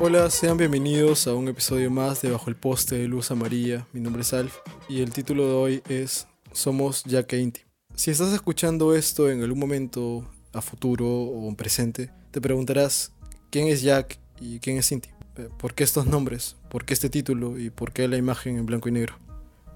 [0.00, 3.86] Hola, sean bienvenidos a un episodio más de Bajo el Poste de Luz Amarilla.
[3.92, 4.56] Mi nombre es Alf
[4.88, 7.60] y el título de hoy es Somos Jack e Inti.
[7.94, 13.12] Si estás escuchando esto en algún momento a futuro o en presente, te preguntarás
[13.50, 15.10] quién es Jack y quién es Inti.
[15.36, 16.56] Eh, ¿Por qué estos nombres?
[16.70, 17.58] ¿Por qué este título?
[17.58, 19.16] ¿Y por qué la imagen en blanco y negro?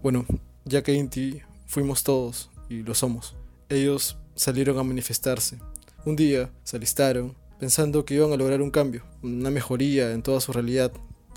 [0.02, 0.24] Bueno,
[0.64, 3.36] Jack e Inti fuimos todos y lo somos.
[3.70, 5.58] Ellos salieron a manifestarse.
[6.06, 10.40] Un día se alistaron pensando que iban a lograr un cambio, una mejoría en toda
[10.40, 10.90] su realidad,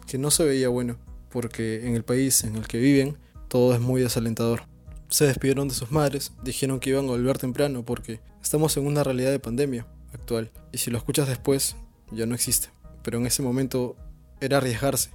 [0.07, 0.97] que no se veía bueno,
[1.29, 3.17] porque en el país en el que viven
[3.49, 4.61] todo es muy desalentador.
[5.09, 9.03] Se despidieron de sus madres, dijeron que iban a volver temprano porque estamos en una
[9.03, 11.75] realidad de pandemia actual, y si lo escuchas después,
[12.11, 12.69] ya no existe.
[13.03, 13.97] Pero en ese momento
[14.39, 15.09] era arriesgarse,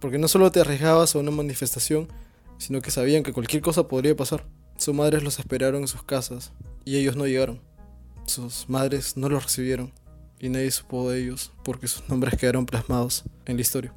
[0.00, 2.06] porque no solo te arriesgabas a una manifestación,
[2.58, 4.44] sino que sabían que cualquier cosa podría pasar.
[4.82, 6.50] Sus madres los esperaron en sus casas,
[6.84, 7.60] y ellos no llegaron.
[8.26, 9.92] Sus madres no los recibieron
[10.40, 13.94] y nadie supo de ellos porque sus nombres quedaron plasmados en la historia.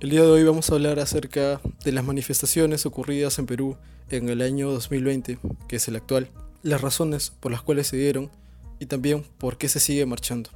[0.00, 3.76] El día de hoy vamos a hablar acerca de las manifestaciones ocurridas en Perú
[4.08, 6.28] en el año 2020, que es el actual,
[6.64, 8.32] las razones por las cuales se dieron
[8.80, 10.50] y también por qué se sigue marchando.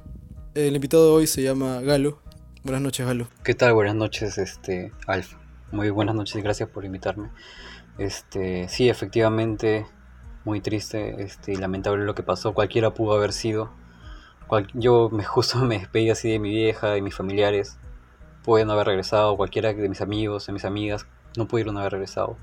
[0.53, 2.19] El invitado hoy se llama Galo.
[2.63, 3.29] Buenas noches, Galo.
[3.45, 3.73] ¿Qué tal?
[3.73, 5.35] Buenas noches, este, Alf.
[5.71, 7.29] Muy buenas noches y gracias por invitarme.
[7.97, 9.85] Este, sí, efectivamente,
[10.43, 12.53] muy triste este, y lamentable lo que pasó.
[12.53, 13.71] Cualquiera pudo haber sido
[14.73, 17.77] yo me justo me despedí así de mi vieja, de mis familiares.
[18.43, 22.37] Pueden haber regresado, cualquiera de mis amigos, de mis amigas, no pudieron haber regresado.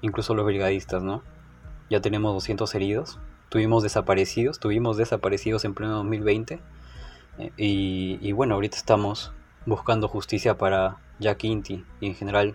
[0.00, 1.22] Incluso los brigadistas, ¿no?
[1.90, 3.18] Ya tenemos 200 heridos.
[3.48, 6.60] Tuvimos desaparecidos, tuvimos desaparecidos en pleno 2020.
[7.38, 9.32] Eh, y, y bueno, ahorita estamos
[9.66, 12.54] buscando justicia para Jack Inti y en general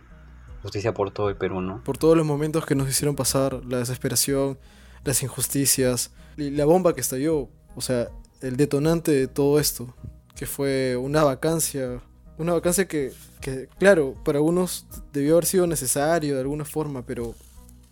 [0.68, 1.82] justicia por todo el Perú, ¿no?
[1.86, 4.58] Por todos los momentos que nos hicieron pasar, la desesperación,
[5.06, 7.48] las injusticias, y la bomba que estalló.
[7.76, 8.10] O sea,
[8.42, 9.94] el detonante de todo esto,
[10.36, 12.02] que fue una vacancia,
[12.38, 17.34] una vacancia que, que, claro, para algunos debió haber sido necesario de alguna forma, pero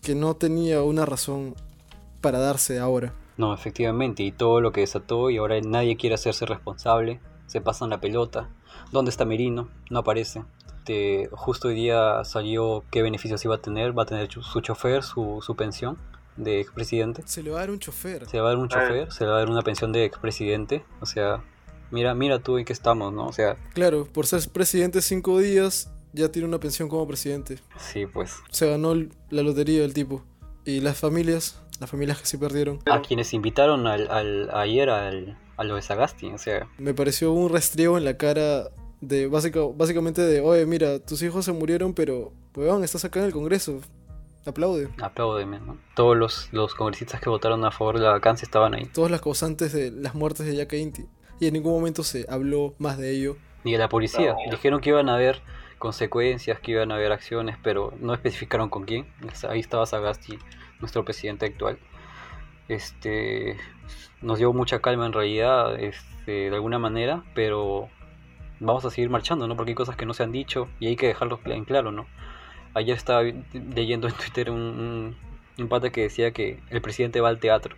[0.01, 1.55] que no tenía una razón
[2.19, 3.13] para darse ahora.
[3.37, 7.89] No, efectivamente, y todo lo que desató y ahora nadie quiere hacerse responsable, se pasan
[7.89, 8.49] la pelota.
[8.91, 9.69] ¿Dónde está Merino?
[9.89, 10.43] No aparece.
[10.87, 15.01] Este, justo hoy día salió qué beneficios iba a tener, va a tener su chofer,
[15.01, 15.97] su, su pensión
[16.37, 17.23] de expresidente.
[17.25, 18.27] Se le va a dar un chofer.
[18.27, 20.05] Se le va a dar un chofer, se le va a dar una pensión de
[20.05, 20.85] expresidente.
[21.01, 21.43] O sea,
[21.89, 23.25] mira, mira tú en qué estamos, ¿no?
[23.25, 23.57] O sea.
[23.73, 27.57] Claro, por ser presidente cinco días, ya tiene una pensión como presidente.
[27.79, 28.35] Sí, pues.
[28.51, 30.23] Se ganó la lotería del tipo.
[30.65, 32.79] Y las familias, las familias que se perdieron.
[32.91, 36.67] A quienes invitaron al, al ayer al, a lo de Sagasti, o sea.
[36.77, 38.69] Me pareció un rastriego en la cara
[39.01, 43.33] de básicamente de, oye, mira, tus hijos se murieron, pero, weón, estás acá en el
[43.33, 43.81] Congreso.
[44.45, 44.89] Aplaude.
[45.01, 45.77] Apláudeme, ¿no?
[45.95, 48.85] Todos los, los congresistas que votaron a favor de la vacancia estaban ahí.
[48.85, 51.05] Todas las causantes de las muertes de Jack Inti.
[51.39, 53.37] Y en ningún momento se habló más de ello.
[53.63, 54.35] Ni de la policía.
[54.51, 55.41] Dijeron que iban a haber
[55.79, 59.07] consecuencias, que iban a haber acciones, pero no especificaron con quién.
[59.49, 60.37] Ahí estaba Sagasti,
[60.79, 61.79] nuestro presidente actual.
[62.67, 63.57] Este
[64.21, 67.89] nos dio mucha calma en realidad, este, de alguna manera, pero
[68.59, 69.55] vamos a seguir marchando, ¿no?
[69.55, 72.05] Porque hay cosas que no se han dicho y hay que dejarlo en claro, ¿no?
[72.73, 75.15] Ayer estaba leyendo en Twitter un,
[75.57, 77.75] un, pata que decía que el presidente va al teatro.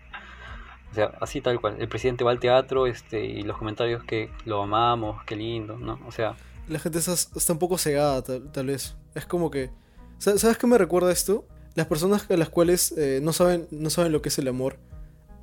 [0.92, 1.76] O sea, así tal cual.
[1.80, 6.00] El presidente va al teatro este, y los comentarios que lo amamos, qué lindo, ¿no?
[6.08, 6.36] O sea...
[6.68, 8.98] La gente está, está un poco cegada, tal, vez.
[9.14, 9.70] Es como que...
[10.18, 11.46] ¿Sabes qué me recuerda esto?
[11.76, 14.80] Las personas a las cuales eh, no, saben, no saben lo que es el amor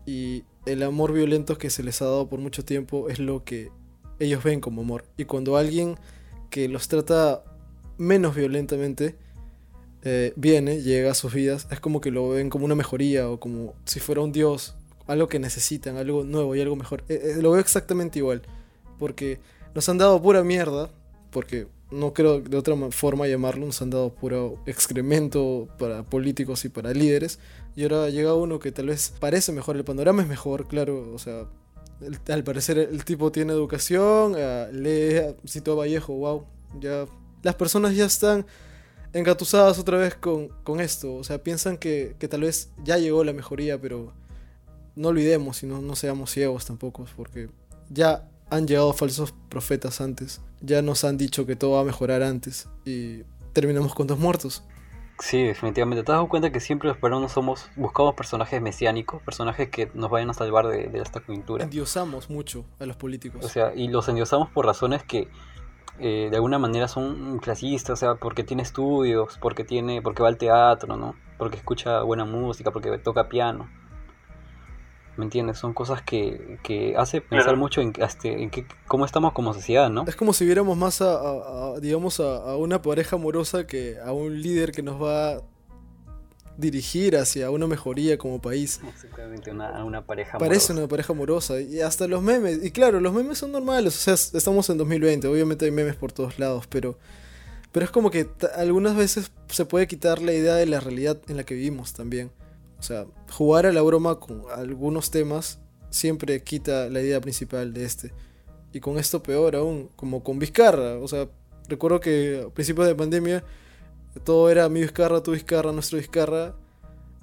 [0.06, 3.70] y el amor violento que se les ha dado por mucho tiempo es lo que
[4.18, 5.04] ellos ven como amor.
[5.16, 5.96] Y cuando alguien
[6.50, 7.44] que los trata
[7.98, 9.16] menos violentamente
[10.02, 13.40] eh, viene, llega a sus vidas, es como que lo ven como una mejoría o
[13.40, 14.76] como si fuera un dios,
[15.06, 17.04] algo que necesitan, algo nuevo y algo mejor.
[17.08, 18.42] Eh, eh, lo veo exactamente igual,
[18.98, 19.40] porque
[19.74, 20.90] nos han dado pura mierda,
[21.30, 26.68] porque no creo de otra forma llamarlo, nos han dado puro excremento para políticos y
[26.68, 27.38] para líderes,
[27.74, 31.18] y ahora llega uno que tal vez parece mejor, el panorama es mejor, claro, o
[31.18, 31.46] sea,
[32.28, 34.34] al parecer el tipo tiene educación,
[34.72, 36.44] lee Cito Vallejo, wow,
[36.80, 37.06] ya
[37.42, 38.46] las personas ya están
[39.12, 41.14] engatusadas otra vez con, esto.
[41.14, 44.12] O sea, piensan que, tal vez ya llegó la mejoría, pero
[44.96, 47.48] no olvidemos y no, no seamos ciegos tampoco, porque
[47.88, 50.40] ya han llegado falsos profetas antes.
[50.60, 54.62] Ya nos han dicho que todo va a mejorar antes y terminamos con dos muertos.
[55.18, 56.02] Sí, definitivamente.
[56.02, 60.10] ¿Te has dado cuenta que siempre los peruanos somos, buscamos personajes mesiánicos, personajes que nos
[60.10, 61.64] vayan a salvar de, de esta coyuntura?
[61.64, 63.44] Endiosamos mucho a los políticos.
[63.44, 65.28] O sea, y los endiosamos por razones que
[66.00, 70.28] eh, de alguna manera son clasistas, o sea, porque tiene estudios, porque tiene, porque va
[70.28, 71.14] al teatro, ¿no?
[71.38, 73.68] Porque escucha buena música, porque toca piano.
[75.16, 75.58] ¿Me entiendes?
[75.58, 79.88] Son cosas que, que hace pensar mucho en, este, en que, cómo estamos como sociedad,
[79.88, 80.04] ¿no?
[80.08, 84.72] Es como si viéramos más a, digamos, a, una pareja amorosa que a un líder
[84.72, 85.42] que nos va a
[86.56, 88.80] dirigir hacia una mejoría como país.
[88.88, 91.60] Exactamente, una, una pareja Parece una pareja amorosa.
[91.60, 92.64] Y hasta los memes.
[92.64, 93.94] Y claro, los memes son normales.
[93.96, 95.28] O sea, estamos en 2020.
[95.28, 96.66] Obviamente hay memes por todos lados.
[96.68, 96.98] Pero,
[97.70, 101.36] pero es como que algunas veces se puede quitar la idea de la realidad en
[101.36, 102.30] la que vivimos también.
[102.84, 105.58] O sea, jugar a la broma con algunos temas
[105.88, 108.12] siempre quita la idea principal de este.
[108.74, 110.98] Y con esto peor aún, como con Vizcarra.
[110.98, 111.26] O sea,
[111.66, 113.42] recuerdo que a principios de pandemia
[114.22, 116.54] todo era mi Vizcarra, tu Vizcarra, nuestro Vizcarra.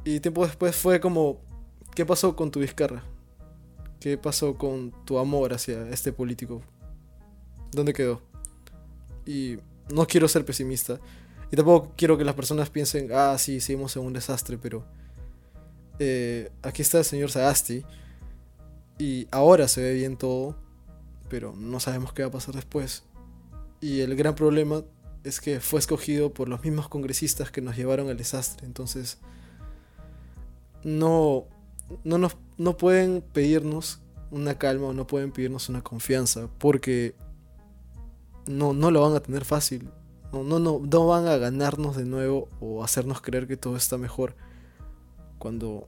[0.03, 1.39] Y tiempo después fue como,
[1.93, 3.03] ¿qué pasó con tu Vizcarra?
[3.99, 6.63] ¿Qué pasó con tu amor hacia este político?
[7.71, 8.19] ¿Dónde quedó?
[9.27, 9.57] Y
[9.93, 10.99] no quiero ser pesimista.
[11.51, 14.83] Y tampoco quiero que las personas piensen, ah, sí, seguimos en un desastre, pero
[16.03, 17.83] eh, aquí está el señor Sagasti.
[18.97, 20.55] Y ahora se ve bien todo,
[21.29, 23.03] pero no sabemos qué va a pasar después.
[23.81, 24.83] Y el gran problema
[25.23, 28.65] es que fue escogido por los mismos congresistas que nos llevaron al desastre.
[28.65, 29.19] Entonces,
[30.83, 31.45] no,
[32.03, 33.99] no, nos, no pueden pedirnos
[34.31, 37.13] una calma o no pueden pedirnos una confianza, porque
[38.47, 39.89] no, no lo van a tener fácil.
[40.33, 43.99] No, no, no, no van a ganarnos de nuevo o hacernos creer que todo está
[43.99, 44.35] mejor
[45.41, 45.87] cuando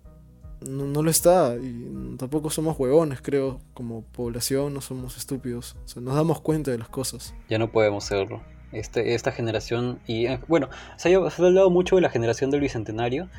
[0.68, 6.42] no, lo está y tampoco somos huevones, creo, como población no somos estúpidos, nos damos
[6.42, 7.36] cuenta de las cosas.
[7.50, 8.42] Ya no podemos serlo.
[8.72, 13.30] Este, esta generación, y eh, bueno, se ha, hablado mucho de la generación del Bicentenario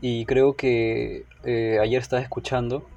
[0.00, 2.88] y creo que eh, ayer estaba escuchando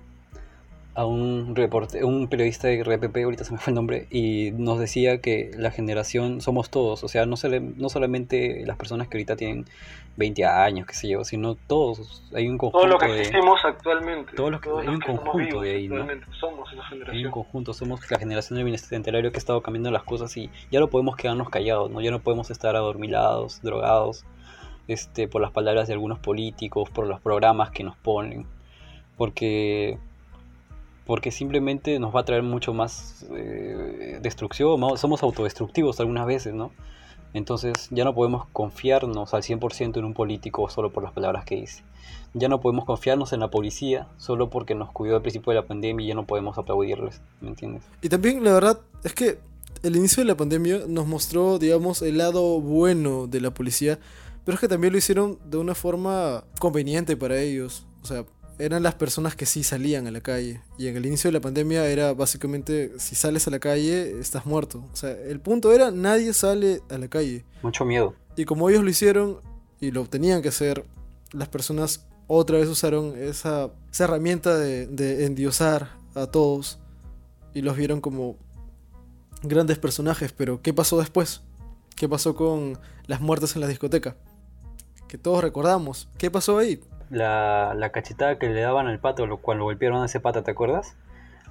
[0.94, 4.78] a un, reporte, un periodista de RPP, ahorita se me fue el nombre, y nos
[4.78, 7.36] decía que la generación somos todos, o sea, no,
[7.78, 9.66] no solamente las personas que ahorita tienen
[10.18, 14.34] 20 años, qué sé yo, sino todos, hay un conjunto Todo lo que existimos actualmente.
[14.36, 16.06] Todo lo que, hay un conjunto de ahí, ¿no?
[16.40, 17.18] Somos esa generación.
[17.18, 20.50] Hay un conjunto, somos la generación del bicentenario que ha estado cambiando las cosas y
[20.72, 22.02] ya no podemos quedarnos callados, ¿no?
[22.02, 24.26] Ya no podemos estar adormilados, drogados,
[24.90, 28.46] este, por las palabras de algunos políticos, por los programas que nos ponen,
[29.16, 29.98] porque
[31.12, 36.72] porque simplemente nos va a traer mucho más eh, destrucción, somos autodestructivos algunas veces, ¿no?
[37.34, 41.58] Entonces ya no podemos confiarnos al 100% en un político solo por las palabras que
[41.58, 41.84] dice.
[42.34, 45.68] Ya no podemos confiarnos en la policía solo porque nos cuidó al principio de la
[45.68, 47.84] pandemia y ya no podemos aplaudirles, ¿me entiendes?
[48.02, 49.38] Y también la verdad es que
[49.84, 54.00] el inicio de la pandemia nos mostró, digamos, el lado bueno de la policía,
[54.46, 57.86] pero es que también lo hicieron de una forma conveniente para ellos.
[58.02, 58.24] O sea,
[58.59, 60.62] eran las personas que sí salían a la calle.
[60.77, 64.45] Y en el inicio de la pandemia era básicamente, si sales a la calle, estás
[64.45, 64.83] muerto.
[64.92, 67.45] O sea, el punto era, nadie sale a la calle.
[67.63, 68.15] Mucho miedo.
[68.36, 69.42] Y como ellos lo hicieron
[69.80, 70.86] y lo tenían que hacer,
[71.31, 76.80] las personas otra vez usaron esa, esa herramienta de, de endiosar a todos
[77.53, 78.38] y los vieron como
[79.44, 80.31] grandes personajes.
[80.33, 81.42] Pero ¿qué pasó después?
[81.95, 84.15] ¿Qué pasó con las muertes en la discoteca?
[85.07, 86.07] Que todos recordamos.
[86.18, 86.80] ¿Qué pasó ahí?
[87.12, 90.96] La, cachetada que le daban al pato cuando golpearon a ese pato, ¿te acuerdas?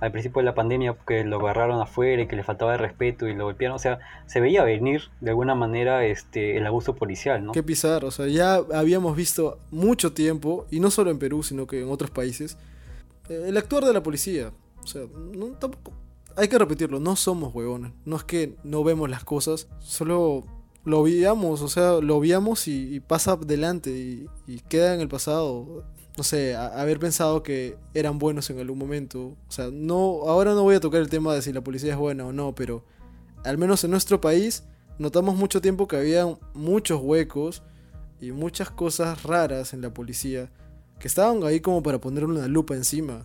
[0.01, 3.29] Al principio de la pandemia que lo agarraron afuera y que le faltaba de respeto
[3.29, 7.45] y lo golpearon, o sea, se veía venir de alguna manera este el abuso policial,
[7.45, 7.53] ¿no?
[7.53, 11.67] Qué pisar, o sea, ya habíamos visto mucho tiempo, y no solo en Perú, sino
[11.67, 12.57] que en otros países,
[13.29, 14.53] eh, el actuar de la policía.
[14.83, 15.03] O sea,
[15.35, 15.93] no, tampoco,
[16.37, 20.47] hay que repetirlo, no somos huevones, no es que no vemos las cosas, solo
[20.85, 23.91] lo veíamos, o sea, lo veíamos y, pasa adelante
[24.47, 25.85] y, queda en el pasado.
[26.17, 29.37] No sé, haber pensado que eran buenos en algún momento.
[29.49, 31.99] O sea, no, ahora no voy a tocar el tema de si la policía es
[31.99, 32.85] buena o no, pero
[33.45, 34.65] al menos en nuestro país
[34.99, 37.63] notamos mucho tiempo que había muchos huecos
[38.21, 40.51] y muchas cosas raras en la policía
[40.99, 43.25] que estaban ahí como para ponerle una lupa encima.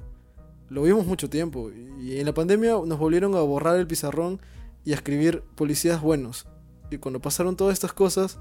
[0.70, 4.40] Lo vimos mucho tiempo y en la pandemia nos volvieron a borrar el pizarrón
[4.86, 6.48] y a escribir policías buenos
[6.92, 8.38] y cuando pasaron todas estas cosas,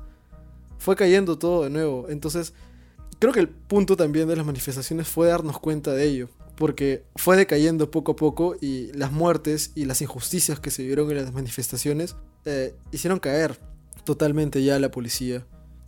[0.78, 2.06] fue cayendo todo de nuevo.
[2.08, 2.52] Entonces,
[3.18, 6.28] creo que el punto también de las manifestaciones fue darnos cuenta de ello.
[6.56, 11.10] Porque fue decayendo poco a poco y las muertes y las injusticias que se vieron
[11.10, 13.58] en las manifestaciones eh, hicieron caer
[14.04, 15.44] totalmente ya a la policía.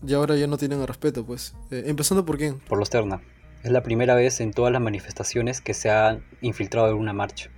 [0.07, 1.55] Y ahora ya no tienen respeto, pues.
[1.71, 2.59] Eh, empezando por quién?
[2.59, 3.23] Por los Terna.
[3.63, 7.51] Es la primera vez en todas las manifestaciones que se han infiltrado en una marcha.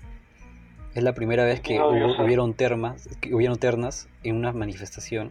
[0.98, 5.30] Es la primera vez que hubieron, termas, que hubieron ternas en una manifestación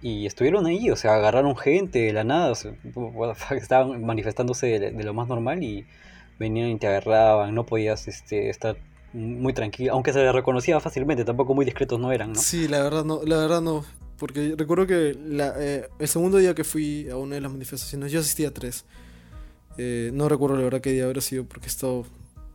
[0.00, 2.52] y estuvieron ahí, o sea, agarraron gente de la nada,
[3.50, 5.84] estaban manifestándose de, lo más normal y
[6.38, 8.76] venían y te agarraban, no podías este, estar
[9.12, 12.38] muy tranquilo, aunque se les reconocía fácilmente, tampoco muy discretos no eran, ¿no?
[12.38, 13.84] Sí, la verdad no, la verdad no,
[14.16, 18.20] porque recuerdo que eh, el segundo día que fui a una de las manifestaciones, yo
[18.20, 18.84] asistí a tres,
[19.76, 22.04] eh, no recuerdo la verdad qué día habrá sido porque he estado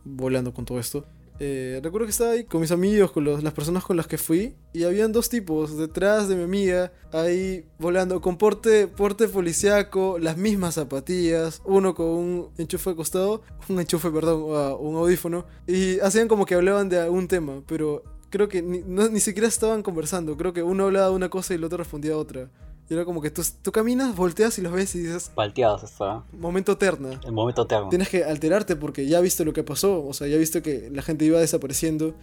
[0.04, 1.04] volando con todo esto.
[1.42, 4.54] Eh, recuerdo que estaba ahí con mis amigos, con las personas con las que fui,
[4.74, 10.36] y habían dos tipos detrás de mi amiga, ahí volando con porte, porte policiaco, las
[10.36, 15.98] mismas zapatillas, uno con un enchufe de costado, un enchufe, perdón, a un audífono, y
[16.00, 20.36] hacían como que hablaban de algún tema, pero creo que ni, ni siquiera estaban conversando,
[20.36, 22.50] creo que uno hablaba de una cosa y el otro respondía a otra.
[22.90, 26.24] Y era como que tú, tú caminas, volteas y los ves y dices, Palteados está.
[26.32, 27.20] momento terna.
[27.24, 27.88] El momento eterno.
[27.88, 30.04] Tienes que alterarte porque ya viste lo que pasó.
[30.04, 32.14] O sea, ya viste que la gente iba desapareciendo.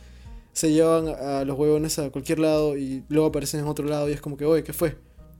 [0.51, 4.11] Se llevan a los huevones a cualquier lado y luego aparecen en otro lado y
[4.11, 4.97] es como que, oye, ¿qué fue?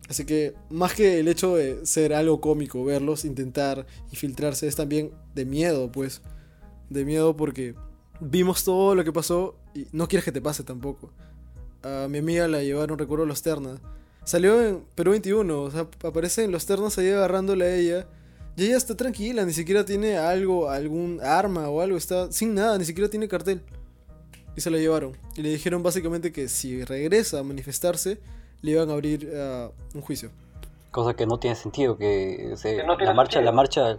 [0.08, 5.12] Así que más que el hecho de ser algo cómico, verlos intentar infiltrarse, es también
[5.36, 6.22] de miedo, pues.
[6.90, 7.76] De miedo porque
[8.22, 11.12] vimos todo lo que pasó y no quieres que te pase tampoco.
[11.84, 13.82] A mi amiga la llevaron, recuerdo, a los ternas.
[14.28, 18.08] Salió en Perú 21, o sea, aparece en los ternos ahí agarrándole a ella.
[18.58, 22.78] Y ella está tranquila, ni siquiera tiene algo, algún arma o algo, está sin nada,
[22.78, 23.62] ni siquiera tiene cartel.
[24.58, 25.16] Y se la llevaron.
[25.38, 28.20] Y le dijeron básicamente que si regresa a manifestarse,
[28.62, 30.30] le iban a abrir ah, un juicio.
[30.92, 33.52] Cosa que no tiene sentido, que se- Que no tiene la marcha, sentido.
[33.52, 33.98] la marcha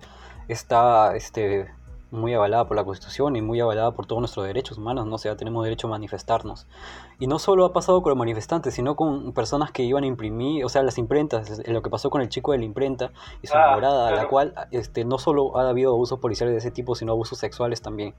[0.49, 1.69] está este
[2.11, 5.17] muy avalada por la Constitución y muy avalada por todos nuestros derechos humanos, ¿no?
[5.17, 6.67] O sea, tenemos derecho a manifestarnos.
[7.19, 10.65] Y no solo ha pasado con los manifestantes, sino con personas que iban a imprimir,
[10.65, 13.13] o sea, las imprentas, es- lo que pasó con el chico de la imprenta
[13.43, 14.29] y su Ah, enamorada, a la claro.
[14.31, 18.15] cual este, no solo ha habido abusos policiales de ese tipo, sino abusos sexuales también.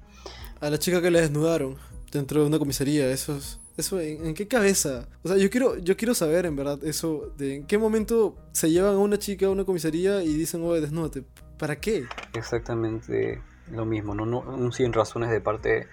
[0.62, 1.78] A la chica que la desnudaron
[2.12, 3.60] dentro de una comisaría, eso es...
[3.78, 5.08] Eso, ¿en, en qué cabeza?
[5.24, 8.70] O sea, yo quiero, yo quiero saber, en verdad, eso, de en qué momento se
[8.70, 11.24] llevan a una chica a una comisaría y dicen, oye, desnúdate.
[11.58, 12.04] ¿Para qué?
[12.34, 13.42] Exactamente
[13.72, 15.88] lo mismo, no, no un sin razones de parte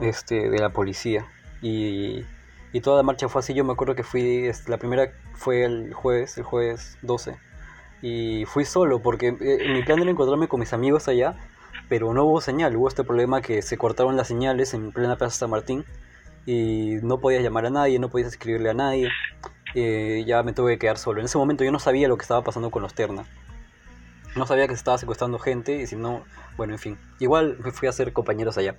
[0.00, 1.26] este, de la policía.
[1.62, 2.24] Y,
[2.72, 3.54] y toda la marcha fue así.
[3.54, 7.36] Yo me acuerdo que fui, la primera fue el jueves, el jueves 12.
[8.02, 11.36] Y fui solo porque eh, mi plan era encontrarme con mis amigos allá,
[11.88, 12.76] pero no hubo señal.
[12.76, 15.84] Hubo este problema que se cortaron las señales en plena Plaza San Martín
[16.46, 19.08] y no podías llamar a nadie, no podías escribirle a nadie.
[19.74, 21.20] Eh, ya me tuve que quedar solo.
[21.20, 23.24] En ese momento yo no sabía lo que estaba pasando con los Terna.
[24.36, 26.22] No sabía que se estaba secuestrando gente y si no,
[26.56, 26.98] bueno, en fin.
[27.18, 28.76] Igual me fui a hacer compañeros allá.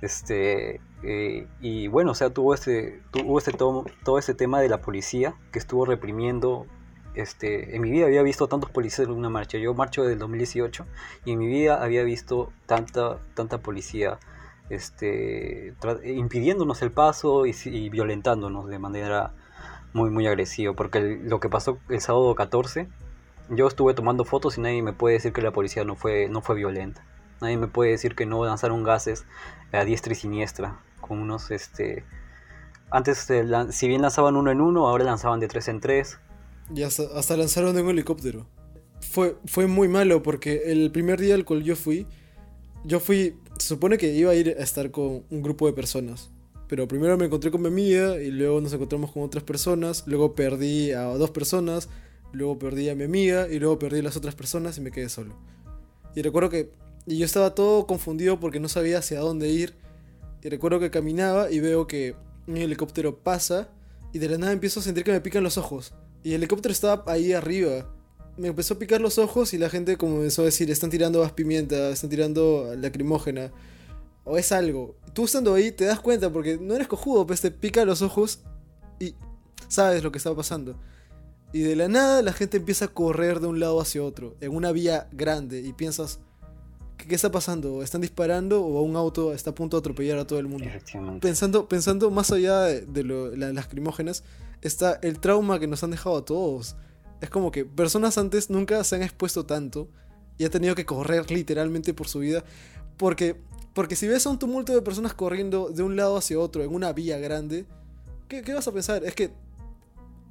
[0.00, 4.68] Este, eh, y bueno, o sea, tuvo este, tuvo este todo, todo este tema de
[4.68, 6.66] la policía que estuvo reprimiendo.
[7.14, 9.58] Este, en mi vida había visto tantos policías en una marcha.
[9.58, 10.86] Yo marcho desde el 2018
[11.24, 14.18] y en mi vida había visto tanta, tanta policía
[14.68, 15.74] este,
[16.04, 19.32] impidiéndonos el paso y, violentándonos de manera
[19.92, 20.74] muy, muy agresiva.
[20.74, 22.88] Porque lo que pasó el sábado 14
[23.50, 26.40] yo estuve tomando fotos y nadie me puede decir que la policía no fue, no
[26.40, 27.04] fue violenta.
[27.40, 29.24] Nadie me puede decir que no lanzaron gases
[29.72, 30.80] a diestra y siniestra.
[31.00, 32.04] Con unos, este...
[32.90, 36.18] Antes, eh, si bien lanzaban uno en uno, ahora lanzaban de tres en tres.
[36.74, 38.46] Y hasta, hasta lanzaron de un helicóptero.
[39.00, 42.06] Fue, fue muy malo porque el primer día al cual yo fui,
[42.84, 46.30] yo fui, se supone que iba a ir a estar con un grupo de personas.
[46.68, 50.04] Pero primero me encontré con mi amiga y luego nos encontramos con otras personas.
[50.06, 51.88] Luego perdí a dos personas.
[52.34, 55.08] Luego perdí a mi amiga y luego perdí a las otras personas y me quedé
[55.08, 55.34] solo.
[56.14, 56.70] Y recuerdo que
[57.06, 59.74] y yo estaba todo confundido porque no sabía hacia dónde ir.
[60.42, 62.14] Y recuerdo que caminaba y veo que
[62.46, 63.68] un helicóptero pasa
[64.12, 65.94] y de la nada empiezo a sentir que me pican los ojos.
[66.22, 67.90] Y el helicóptero estaba ahí arriba.
[68.36, 71.32] Me empezó a picar los ojos y la gente comenzó a decir, están tirando gas
[71.32, 73.52] pimienta, están tirando lacrimógena.
[74.24, 74.96] O es algo.
[75.12, 78.40] Tú estando ahí te das cuenta porque no eres cojudo, pues te pica los ojos
[78.98, 79.14] y
[79.68, 80.78] sabes lo que está pasando.
[81.54, 84.54] Y de la nada la gente empieza a correr de un lado hacia otro, en
[84.54, 86.18] una vía grande, y piensas,
[86.98, 87.82] ¿qué, qué está pasando?
[87.82, 90.64] ¿Están disparando o un auto está a punto de atropellar a todo el mundo?
[91.20, 94.24] Pensando, pensando más allá de, de lo- la- las lacrimógenas,
[94.62, 96.74] está el trauma que nos han dejado a todos.
[97.20, 99.88] Es como que personas antes nunca se han expuesto tanto
[100.38, 102.42] y han tenido que correr literalmente por su vida.
[102.96, 103.36] Porque,
[103.74, 106.74] porque si ves a un tumulto de personas corriendo de un lado hacia otro en
[106.74, 107.64] una vía grande,
[108.28, 109.04] ¿qué, qué vas a pensar?
[109.04, 109.30] Es que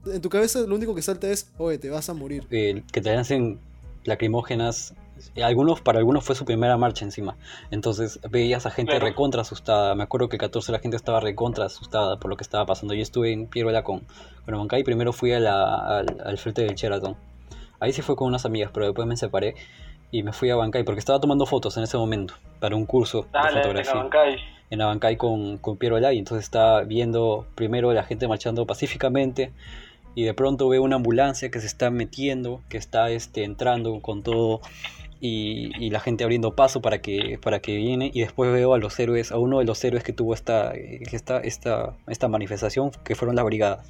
[0.05, 2.45] en tu cabeza lo único que salta es, oye, te vas a morir.
[2.51, 3.59] Eh, que te lancen
[4.03, 4.93] lacrimógenas.
[5.41, 7.35] Algunos, para algunos fue su primera marcha encima.
[7.71, 9.05] Entonces veías a gente Claro.
[9.05, 9.95] recontra asustada.
[9.95, 12.93] Me acuerdo que el 14 la gente estaba recontra asustada por lo que estaba pasando.
[12.93, 14.01] Yo estuve en Pierola con,
[14.45, 14.83] con Abancay.
[14.83, 17.15] Primero fui a la- al, al frente del Sheraton.
[17.79, 19.55] Ahí sí fue con unas amigas, pero después me separé
[20.11, 23.23] y me fui a Abancay porque estaba tomando fotos en ese momento para un curso
[23.23, 24.35] de Dale, en fotografía Abancay.
[24.69, 29.51] en Abancay con, con Piero Olay, entonces estaba viendo primero la gente marchando pacíficamente
[30.15, 34.23] y de pronto veo una ambulancia que se está metiendo, que está este, entrando con
[34.23, 34.61] todo
[35.19, 38.77] y, y la gente abriendo paso para que, para que viene y después veo a
[38.77, 43.15] los héroes, a uno de los héroes que tuvo esta, esta, esta, esta manifestación, que
[43.15, 43.89] fueron las brigadas.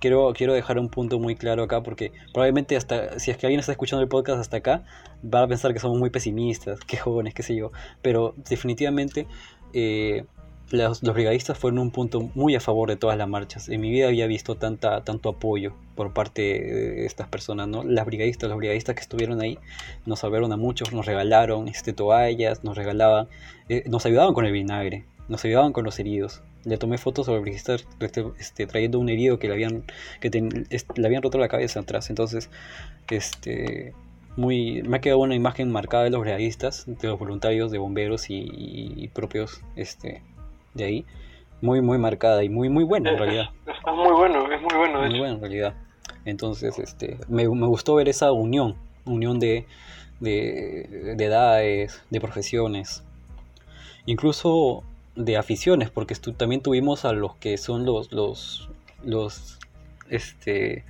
[0.00, 3.60] quiero, quiero dejar un punto muy claro acá porque probablemente hasta si es que alguien
[3.60, 4.84] está escuchando el podcast hasta acá
[5.22, 7.70] va a pensar que somos muy pesimistas, que jóvenes, qué sé yo,
[8.02, 9.28] pero definitivamente
[9.72, 10.24] eh,
[10.70, 13.68] los, brigadistas fueron un punto muy a favor de todas las marchas.
[13.68, 17.82] En mi vida había visto tanta, tanto apoyo por parte de estas personas, ¿no?
[17.82, 19.58] Las brigadistas, los brigadistas que estuvieron ahí
[20.06, 23.28] nos salvaron a muchos, nos regalaron este, toallas, nos regalaban,
[23.68, 26.42] eh, nos ayudaban con el vinagre, nos ayudaban con los heridos.
[26.64, 29.84] Le tomé fotos sobre el brigadista este, este, trayendo un herido que le habían,
[30.20, 30.28] que
[30.70, 32.10] este, le habían roto la cabeza atrás.
[32.10, 32.50] Entonces,
[33.10, 33.92] este,
[34.36, 38.30] muy, me ha quedado una imagen marcada de los brigadistas, de los voluntarios, de bomberos
[38.30, 40.22] y, y propios este,
[40.74, 41.06] de ahí
[41.60, 43.50] muy muy marcada y muy muy buena en realidad.
[43.66, 45.18] es, es muy bueno es muy bueno muy hecho.
[45.18, 45.74] bueno en realidad.
[46.24, 49.66] Entonces este me, me, gustó ver esa unión unión de,
[50.20, 53.02] de, de edades de profesiones
[54.06, 54.84] incluso
[55.16, 58.68] de aficiones porque también tuvimos a los que son los los
[59.04, 59.58] los
[60.08, 60.84] este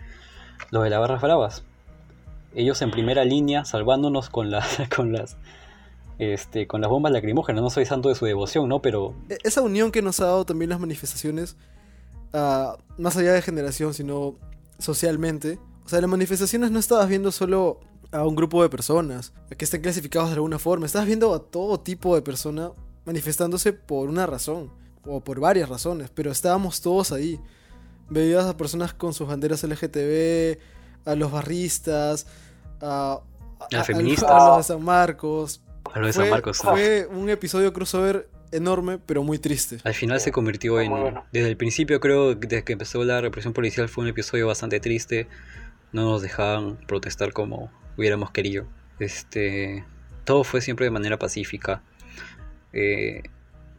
[0.70, 1.64] los de las barras bravas.
[2.54, 5.36] Ellos en primera línea salvándonos con las con las
[6.20, 7.62] este, con las bombas lacrimógenas.
[7.62, 8.82] No soy santo de su devoción, ¿no?
[8.82, 9.14] Pero.
[9.42, 11.56] Esa unión que nos ha dado también las manifestaciones,
[12.34, 14.36] uh, más allá de generación, sino
[14.78, 15.58] socialmente.
[15.84, 17.80] O sea, las manifestaciones no estabas viendo solo
[18.12, 20.84] a un grupo de personas que estén clasificados de alguna forma.
[20.84, 22.72] Estabas viendo a todo tipo de personas
[23.06, 24.70] manifestándose por una razón.
[25.06, 26.10] O por varias razones.
[26.14, 27.40] Pero estábamos todos ahí.
[28.10, 30.58] Veías a personas con sus banderas LGTB,
[31.06, 32.26] a los barristas,
[32.82, 33.20] a,
[33.58, 34.30] a, a, feministas.
[34.30, 35.62] a los de San Marcos,
[35.92, 36.58] a lo de San Marcos.
[36.58, 39.78] Fue un episodio crossover enorme, pero muy triste.
[39.84, 40.90] Al final se convirtió en.
[40.90, 41.24] Bueno.
[41.32, 45.28] Desde el principio, creo, desde que empezó la represión policial, fue un episodio bastante triste.
[45.92, 48.66] No nos dejaban protestar como hubiéramos querido.
[48.98, 49.84] Este.
[50.24, 51.82] Todo fue siempre de manera pacífica.
[52.72, 53.22] Eh,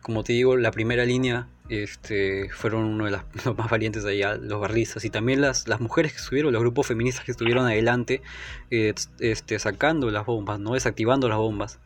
[0.02, 4.36] como te digo, la primera línea este, fueron uno de las, los más valientes allá,
[4.36, 8.22] los barristas, y también las, las mujeres que estuvieron, los grupos feministas que estuvieron adelante,
[8.70, 10.74] eh, este, sacando las bombas, ¿no?
[10.74, 11.80] desactivando las bombas.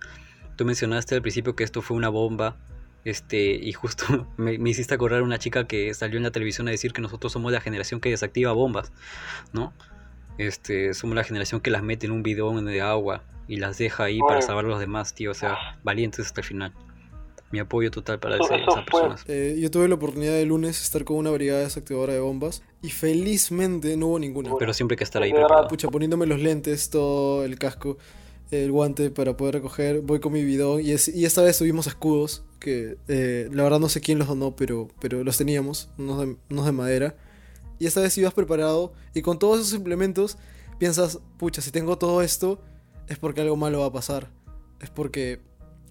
[0.56, 2.58] Tú mencionaste al principio que esto fue una bomba,
[3.04, 6.72] este, y justo me, me, hiciste acordar una chica que salió en la televisión a
[6.72, 8.92] decir que nosotros somos la generación que desactiva bombas,
[9.54, 9.72] ¿no?
[10.40, 14.06] Este, somos la generación que las mete en un bidón de agua y las deja
[14.06, 16.74] ahí para salvar a los demás, tío, o sea, valientes hasta el final
[17.52, 19.24] mi apoyo total para ese, esas personas.
[19.28, 22.90] Eh, yo tuve la oportunidad de lunes estar con una brigada desactivadora de bombas y
[22.90, 24.52] felizmente no hubo ninguna.
[24.58, 25.68] Pero siempre hay que estar ahí preparado.
[25.68, 27.98] Pucha, poniéndome los lentes, todo el casco,
[28.52, 31.88] el guante para poder recoger, voy con mi bidón y, es, y esta vez tuvimos
[31.88, 36.20] escudos que eh, la verdad no sé quién los donó, pero, pero los teníamos, unos
[36.20, 37.16] de, unos de madera.
[37.78, 40.38] Y esta vez ibas preparado y con todos esos implementos
[40.80, 42.60] piensas, pucha, si tengo todo esto
[43.08, 44.30] es porque algo malo va a pasar.
[44.80, 45.42] Es porque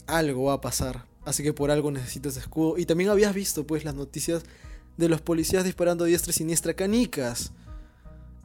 [0.07, 1.07] algo va a pasar.
[1.25, 2.79] Así que por algo necesitas escudo.
[2.79, 4.45] Y también habías visto pues las noticias
[4.97, 7.53] de los policías disparando diestra y siniestra canicas.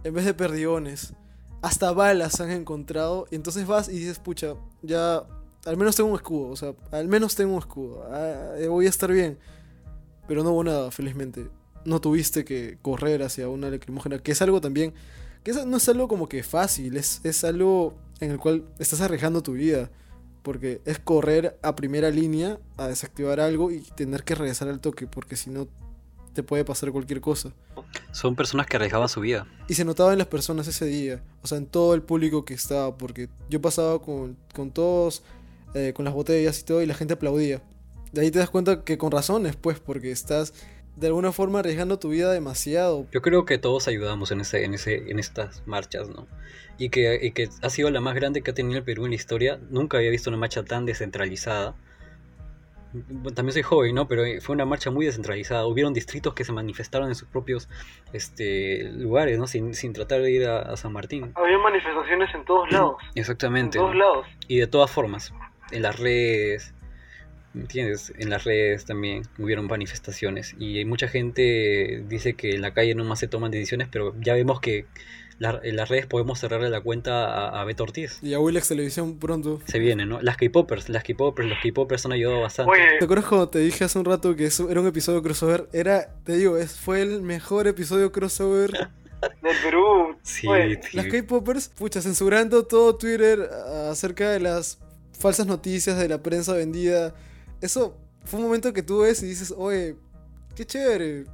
[0.04, 1.14] En vez de perdiones.
[1.62, 3.28] Hasta balas han encontrado.
[3.32, 5.24] Y entonces vas y dices, pucha, ya
[5.66, 6.50] al menos tengo un escudo.
[6.50, 8.06] O sea, al menos tengo un escudo.
[8.10, 9.38] Ah, voy a estar bien.
[10.28, 11.50] Pero no hubo nada, felizmente.
[11.84, 14.20] No tuviste que correr hacia una lacrimógena.
[14.20, 14.94] Que es algo también...
[15.44, 16.98] Que no es algo como que fácil.
[16.98, 19.90] Es, es algo en el cual estás arriesgando tu vida.
[20.42, 25.06] Porque es correr a primera línea a desactivar algo y tener que regresar al toque,
[25.08, 25.68] porque si no
[26.34, 27.52] te puede pasar cualquier cosa.
[28.12, 29.48] Son personas que arriesgaban su vida.
[29.68, 32.54] Y se notaba en las personas ese día, o sea, en todo el público que
[32.54, 35.24] estaba, porque yo pasaba con, con todos,
[35.74, 37.62] eh, con las botellas y todo, y la gente aplaudía.
[38.12, 40.54] De ahí te das cuenta que con razones, pues, porque estás
[41.00, 43.08] de alguna forma arriesgando tu vida demasiado.
[43.12, 46.28] Yo creo que todos ayudamos en, ese, en, ese, en estas marchas, ¿no?
[46.78, 49.12] Y que, y que ha sido la más grande que ha tenido el Perú en
[49.12, 49.60] la historia.
[49.70, 51.76] Nunca había visto una marcha tan descentralizada.
[53.34, 54.08] También soy joven, ¿no?
[54.08, 55.66] Pero fue una marcha muy descentralizada.
[55.68, 57.70] Hubieron distritos que se manifestaron en sus propios
[58.12, 59.48] este, lugares, ¿no?
[59.48, 61.32] Sin, sin tratar de ir a, a San Martín.
[61.36, 62.96] Había manifestaciones en todos lados.
[63.16, 63.78] Exactamente.
[63.78, 64.28] En todos lados.
[64.48, 65.34] Y de todas formas.
[65.72, 66.74] En las redes,
[67.56, 68.14] ¿Entiendes?
[68.18, 73.04] En las redes también hubieron manifestaciones y mucha gente dice que en la calle no
[73.04, 74.86] más se toman decisiones, pero ya vemos que
[75.40, 78.20] la, en las redes podemos cerrarle la cuenta a, a Beto Ortiz.
[78.22, 79.62] Y a Willax Televisión pronto.
[79.66, 80.22] Se viene, ¿no?
[80.22, 82.72] Las K-Popers, las K-Popers, los K-Popers han ayudado bastante.
[82.72, 82.98] Oye.
[83.00, 85.70] ¿Te acuerdas cuando te dije hace un rato que eso era un episodio crossover?
[85.72, 88.72] Era, te digo, es, fue el mejor episodio crossover
[89.42, 90.18] del Perú.
[90.22, 90.80] Sí, Oye.
[90.94, 93.50] Las K-Popers, pucha, censurando todo Twitter
[93.90, 94.78] acerca de las
[95.18, 97.16] falsas noticias de la prensa vendida.
[97.62, 99.96] Eso fue un momento que tú ves y dices, oye,
[100.56, 101.26] qué chévere.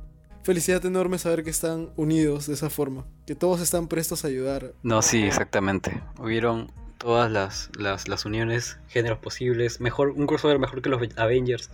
[0.44, 4.74] Felicidad enorme saber que están unidos de esa forma, que todos están prestos a ayudar.
[4.84, 6.04] No, sí, exactamente.
[6.20, 9.82] Hubieron todas las, las, las uniones, géneros posibles.
[9.82, 11.72] Mejor, un crossover mejor que los Avengers,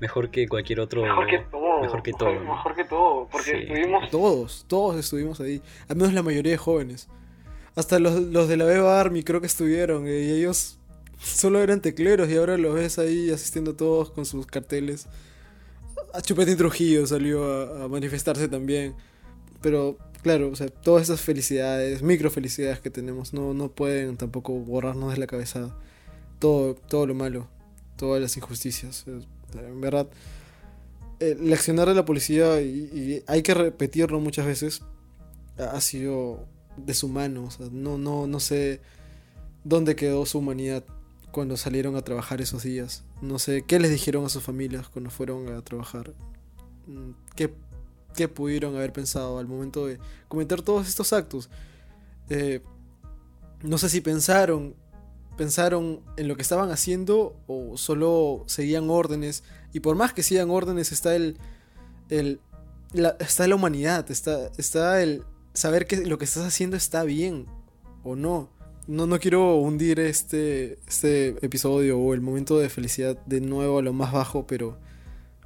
[0.00, 1.02] mejor que cualquier otro.
[1.02, 1.80] Mejor que todo.
[1.82, 2.30] Mejor que todo.
[2.32, 3.28] Mejor, mejor que todo.
[3.30, 3.56] Porque Sí.
[3.60, 4.10] estuvimos.
[4.10, 5.60] Todos, todos estuvimos ahí.
[5.88, 7.08] Al menos la mayoría de jóvenes.
[7.76, 10.06] Hasta los, los de la Beba Army creo que estuvieron.
[10.08, 10.78] eh, Y ellos
[11.24, 15.06] solo eran tecleros y ahora los ves ahí asistiendo todos con sus carteles.
[16.12, 18.94] A Chupetín Trujillo salió a, manifestarse también.
[19.60, 24.52] Pero claro, o sea, todas esas felicidades, micro felicidades que tenemos, no, no pueden tampoco
[24.52, 25.74] borrarnos de la cabeza
[26.38, 27.48] todo, todo lo malo,
[27.96, 29.04] todas las injusticias.
[29.54, 30.08] En verdad,
[31.20, 34.82] el accionar de la policía, y, y hay que repetirlo muchas veces,
[35.56, 37.44] ha sido deshumano.
[37.44, 38.80] O sea, no, no, no sé
[39.64, 40.84] dónde quedó su humanidad
[41.34, 43.02] cuando salieron a trabajar esos días.
[43.20, 46.14] No sé qué les dijeron a sus familias cuando fueron a trabajar.
[46.86, 47.52] Mm, ¿Qué,
[48.14, 51.50] qué pudieron haber pensado al momento de cometer todos estos actos?
[52.30, 52.60] Eh,
[53.62, 54.76] no sé si pensaron,
[55.36, 59.42] pensaron en lo que estaban haciendo o solo seguían órdenes.
[59.72, 61.36] Y por más que sigan órdenes está el,
[62.10, 62.40] el
[62.92, 67.46] la- está la humanidad, está, está el saber que lo que estás haciendo está bien
[68.04, 68.50] o no.
[68.86, 73.82] No, no quiero hundir este, este episodio o el momento de felicidad de nuevo a
[73.82, 74.76] lo más bajo, pero,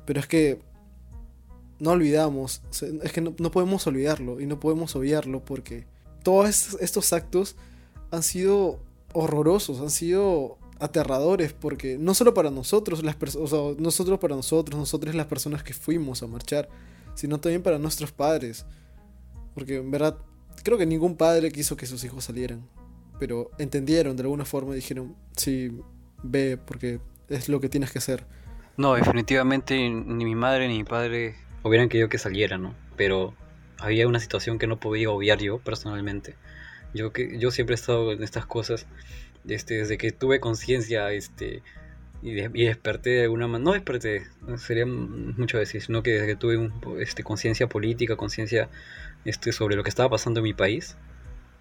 [0.05, 0.61] pero es que
[1.79, 2.63] no olvidamos,
[3.03, 5.87] es que no, no podemos olvidarlo y no podemos obviarlo porque
[6.23, 7.57] todos estos, actos
[8.11, 8.81] han sido
[9.13, 14.37] horrorosos, han sido aterradores porque no solo para nosotros, las o sea, no solo para
[14.37, 16.69] nosotros, nosotros las personas que fuimos a marchar,
[17.15, 18.67] sino también para nuestros padres.
[19.55, 20.19] Porque en verdad,
[20.63, 22.69] creo que ningún padre quiso que sus hijos salieran.
[23.19, 25.81] Pero entendieron de alguna forma y dijeron, sí,
[26.23, 28.25] ve, porque es lo que tienes que hacer.
[28.77, 32.75] No, definitivamente ni mi madre ni mi padre hubieran querido que saliera, ¿no?
[32.97, 33.35] Pero
[33.79, 36.37] había una situación que no podía obviar yo personalmente.
[36.95, 38.87] Yo que yo siempre he estado en estas cosas
[39.47, 41.63] este, desde que tuve conciencia este
[42.23, 44.27] y, y desperté de alguna manera, no desperté,
[44.57, 48.69] sería mucho decir, sino que desde que tuve este, conciencia política, conciencia
[49.25, 50.97] este, sobre lo que estaba pasando en mi país,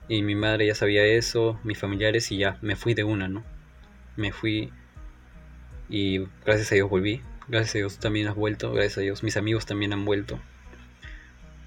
[0.10, 3.44] y mi madre ya sabía eso, mis familiares, y ya me fui de una, ¿no?
[4.16, 4.72] Me fui
[5.90, 7.22] y gracias a Dios volví.
[7.48, 8.72] Gracias a Dios también has vuelto.
[8.74, 10.40] Gracias a Dios mis amigos también han vuelto.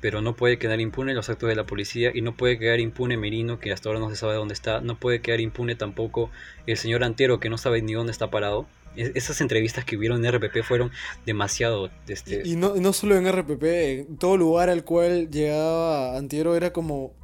[0.00, 3.16] Pero no puede quedar impune los actos de la policía y no puede quedar impune
[3.18, 4.80] Merino, que hasta ahora no se sabe dónde está.
[4.80, 6.30] No puede quedar impune tampoco
[6.66, 8.66] el señor Antero, que no sabe ni dónde está parado.
[8.96, 10.90] Es- esas entrevistas que hubieron en RPP fueron
[11.26, 11.90] demasiado...
[12.08, 13.62] Este, Y, no, no solo en RPP,
[14.08, 17.14] en todo lugar al cual llegaba Antiero era como...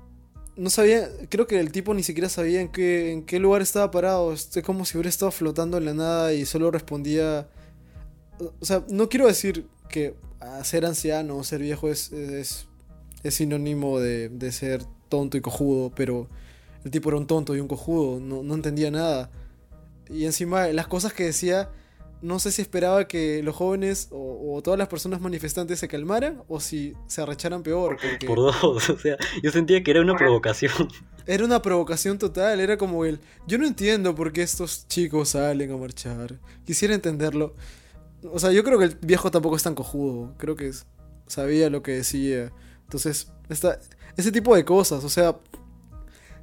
[0.56, 3.90] No sabía, creo que el tipo ni siquiera sabía en qué, en qué lugar estaba
[3.90, 4.32] parado.
[4.32, 7.48] Es como si hubiera estado flotando en la nada y solo respondía...
[8.60, 12.66] O sea, no quiero decir que ah, ser anciano o ser viejo es, es,
[13.22, 16.28] es sinónimo de, de ser tonto y cojudo, pero
[16.84, 19.30] el tipo era un tonto y un cojudo, no, no entendía nada.
[20.08, 21.70] Y encima las cosas que decía
[22.22, 26.42] no sé si esperaba que los jóvenes o, o todas las personas manifestantes se calmaran
[26.48, 27.98] o si se arrecharan peor.
[28.00, 30.72] Porque por dos, o sea, yo sentía que era una provocación.
[31.26, 33.20] era una provocación total, era como el...
[33.46, 36.38] Yo no entiendo por qué estos chicos salen a marchar.
[36.64, 37.54] Quisiera entenderlo.
[38.32, 40.34] O sea, yo creo que el viejo tampoco es tan cojudo.
[40.38, 40.86] Creo que es-
[41.26, 42.50] sabía lo que decía.
[42.84, 43.78] Entonces, esta,
[44.16, 45.36] ese tipo de cosas, o sea,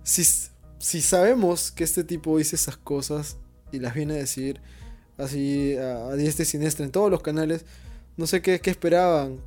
[0.04, 0.24] si,
[0.78, 3.38] si sabemos que este tipo dice esas cosas
[3.72, 4.62] y las viene a decir
[5.18, 7.66] así a, diestra y siniestra en todos los canales,
[8.18, 9.40] no sé qué, qué esperaban.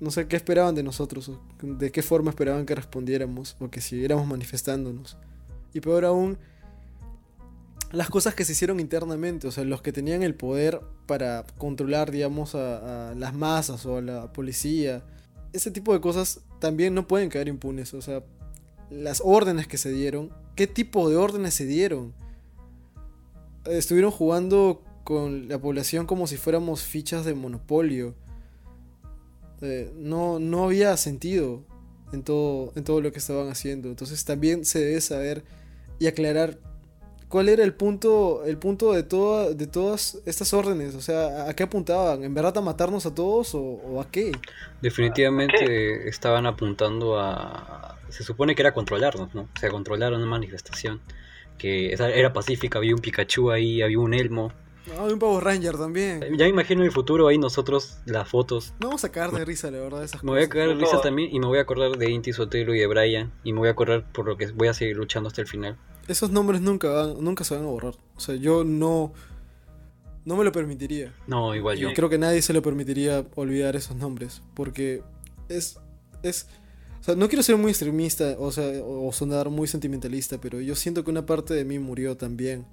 [0.00, 4.28] No sé qué esperaban de nosotros, de qué forma esperaban que respondiéramos o que siguiéramos
[4.28, 5.16] manifestándonos.
[5.74, 6.38] Y peor aún,
[7.90, 12.12] las cosas que se hicieron internamente, o sea, los que tenían el poder para controlar,
[12.12, 15.02] digamos, a, a las masas o a la policía.
[15.52, 18.22] Ese tipo de cosas también no pueden quedar impunes, o sea,
[18.90, 22.14] las órdenes que se dieron, ¿qué tipo de órdenes se dieron?
[23.64, 28.14] Estuvieron jugando con la población como si fuéramos fichas de monopolio.
[29.62, 31.64] Eh, no, no había sentido
[32.12, 33.88] en todo, en todo lo que estaban haciendo.
[33.88, 35.44] Entonces también se debe saber
[35.98, 36.58] y aclarar
[37.30, 40.94] cuál era el punto, el punto de, toda, de todas estas órdenes.
[40.94, 42.22] O sea, ¿a qué apuntaban?
[42.22, 44.32] ¿En verdad a matarnos a todos o, o a qué?
[44.82, 47.98] Definitivamente estaban apuntando a...
[48.10, 49.48] Se supone que era controlarnos, ¿no?
[49.54, 51.00] O sea, controlar una manifestación
[51.56, 54.52] que esa- era pacífica, había un Pikachu ahí, había un Elmo.
[54.96, 56.20] No, un Power Ranger también.
[56.36, 58.74] Ya me imagino en el futuro ahí nosotros, las fotos.
[58.80, 61.00] No vamos a cagar de risa, la verdad, esas Me voy a cagar de risa
[61.00, 63.68] también y me voy a acordar de Inti Sotelo y de Brian y me voy
[63.68, 65.76] a acordar por lo que voy a seguir luchando hasta el final.
[66.06, 67.94] Esos nombres nunca, van, nunca se van a borrar.
[68.16, 69.12] O sea, yo no...
[70.24, 71.14] No me lo permitiría.
[71.26, 71.90] No, igual yo.
[71.90, 74.42] Y creo que nadie se lo permitiría olvidar esos nombres.
[74.52, 75.02] Porque
[75.48, 75.78] es.
[76.22, 76.46] es
[77.00, 80.74] O sea, no quiero ser muy extremista, o sea, o sonar muy sentimentalista, pero yo
[80.74, 82.66] siento que una parte de mí murió también.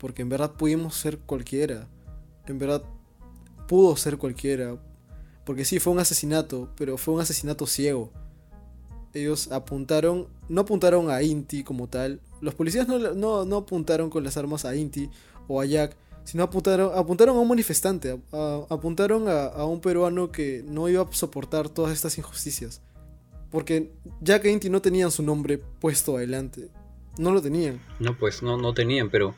[0.00, 1.86] Porque en verdad pudimos ser cualquiera.
[2.46, 2.82] En verdad
[3.68, 4.76] pudo ser cualquiera.
[5.44, 8.10] Porque sí, fue un asesinato, pero fue un asesinato ciego.
[9.12, 12.20] Ellos apuntaron, no apuntaron a Inti como tal.
[12.40, 15.10] Los policías no, no, no apuntaron con las armas a Inti
[15.48, 18.18] o a Jack, sino apuntaron, apuntaron a un manifestante,
[18.68, 22.80] apuntaron a, un peruano que no iba a soportar todas estas injusticias.
[23.50, 26.68] Porque Jack e Inti no tenían su nombre puesto adelante.
[27.18, 27.82] No lo tenían.
[27.98, 29.34] No, pues no, no tenían, pero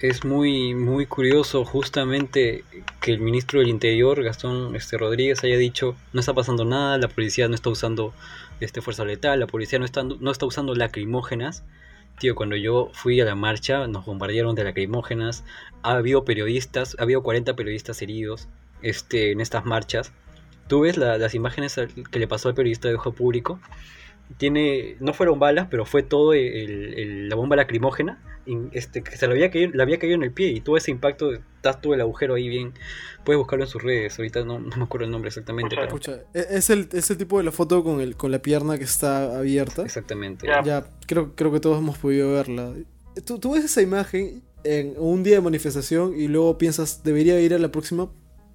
[0.00, 2.64] es muy, muy curioso justamente
[3.00, 7.08] que el ministro del Interior, Gastón este, Rodríguez, haya dicho no está pasando nada, la
[7.08, 8.14] policía no está usando
[8.60, 11.64] este, fuerza letal, la policía no está, no está usando lacrimógenas.
[12.20, 15.44] Tío, cuando yo fui a la marcha nos bombardearon de lacrimógenas,
[15.82, 18.48] ha habido periodistas, ha habido 40 periodistas heridos
[18.82, 20.12] este, en estas marchas.
[20.68, 21.76] Tú ves las imágenes
[22.10, 23.58] que le pasó al periodista de Ojo Público,
[24.36, 28.20] tiene, no fueron balas, pero fue todo la bomba lacrimógena
[28.72, 30.90] este, que se le había, caído, le había caído en el pie y todo ese
[30.90, 32.72] impacto, está todo el agujero ahí bien.
[33.24, 35.76] Puedes buscarlo en sus redes, ahorita no, me acuerdo el nombre exactamente.
[35.80, 38.78] Escucha, e, es, el, es el tipo de la foto con, el, con la pierna
[38.78, 39.82] que está abierta.
[39.82, 40.46] Exactamente.
[40.64, 42.72] Ya, creo, creo que todos hemos podido verla.
[43.26, 47.54] ¿Tú, tú ves esa imagen en un día de manifestación y luego piensas, debería ir
[47.54, 48.10] a la próxima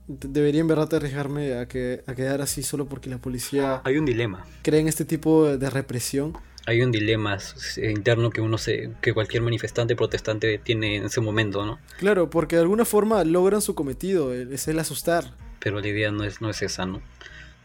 [0.07, 3.81] debería en verdad arriesgarme a, que, a quedar así solo porque la policía...
[3.83, 4.45] Hay un dilema.
[4.61, 7.37] Cree en este tipo de represión hay un dilema
[7.77, 11.79] interno que uno se, que cualquier manifestante protestante tiene en ese momento, ¿no?
[11.97, 15.35] Claro, porque de alguna forma logran su cometido, es el asustar.
[15.59, 17.01] Pero la idea no es, no es esa, ¿no?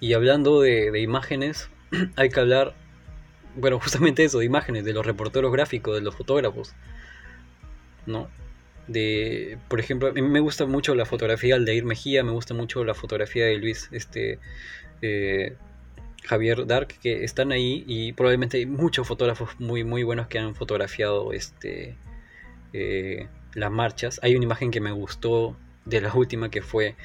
[0.00, 1.68] Y hablando de, imágenes,
[2.16, 2.74] hay que hablar,
[3.56, 6.74] bueno, justamente eso, de imágenes, de los reporteros gráficos, de los fotógrafos,
[8.06, 8.28] ¿no?
[8.88, 12.54] De, por ejemplo, a mí me gusta mucho la fotografía de Ir Mejía, me gusta
[12.54, 14.38] mucho la fotografía de Luis, este,
[15.02, 15.56] eh,
[16.24, 20.54] Javier Dark que están ahí y probablemente hay muchos fotógrafos muy muy buenos que han
[20.54, 21.96] fotografiado este
[22.72, 24.20] eh, las marchas.
[24.22, 26.96] Hay una imagen que me gustó de la última que fue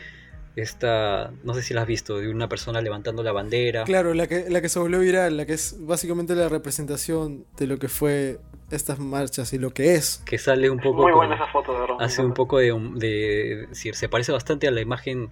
[0.55, 3.85] esta, no sé si la has visto, de una persona levantando la bandera.
[3.85, 7.67] Claro, la que, la que se volvió viral, la que es básicamente la representación de
[7.67, 8.39] lo que fue
[8.75, 10.21] estas marchas y lo que es.
[10.25, 11.03] Que sale un poco...
[11.03, 12.03] Muy buena esa foto, de.
[12.03, 15.29] Hace un poco de, de, decir, se parece bastante a la imagen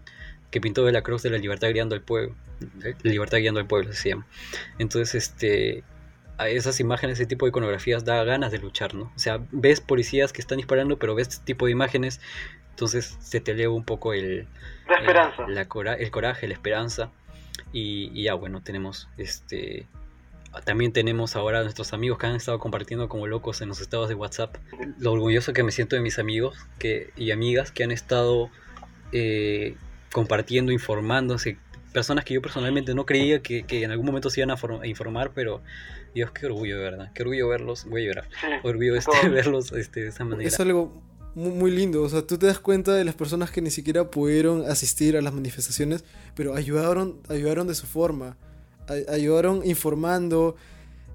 [0.49, 2.35] que pintó de la cruz de la libertad guiando al pueblo.
[2.81, 4.27] La libertad guiando al pueblo se llama.
[4.77, 5.83] Entonces, este,
[6.37, 9.11] a esas imágenes, ese tipo de iconografías da ganas de luchar, ¿no?
[9.15, 12.19] O sea, ves policías que están disparando, pero ves este tipo de imágenes,
[12.71, 14.47] entonces se te eleva un poco el...
[14.89, 15.45] La esperanza.
[15.47, 17.11] El, el coraje, la esperanza.
[17.71, 19.87] Y, ya, bueno, tenemos este...
[20.65, 24.09] También tenemos ahora a nuestros amigos que han estado compartiendo como locos en los estados
[24.09, 24.57] de WhatsApp.
[24.99, 28.49] Lo orgulloso que me siento de mis amigos que, y amigas que han estado
[29.11, 29.75] eh,
[30.11, 31.57] compartiendo, informándose,
[31.91, 35.61] personas que yo personalmente no creía que, en algún momento se iban a, informar, pero
[36.13, 38.29] Dios, qué orgullo, de verdad, qué orgullo verlos, voy a llorar,
[38.63, 40.47] orgullo este, verlos este, de esa manera.
[40.47, 41.01] Es algo
[41.35, 44.69] muy, lindo, o sea, tú te das cuenta de las personas que ni siquiera pudieron
[44.69, 46.03] asistir a las manifestaciones,
[46.35, 48.37] pero ayudaron, ayudaron de su forma,
[48.87, 50.55] ayudaron informando,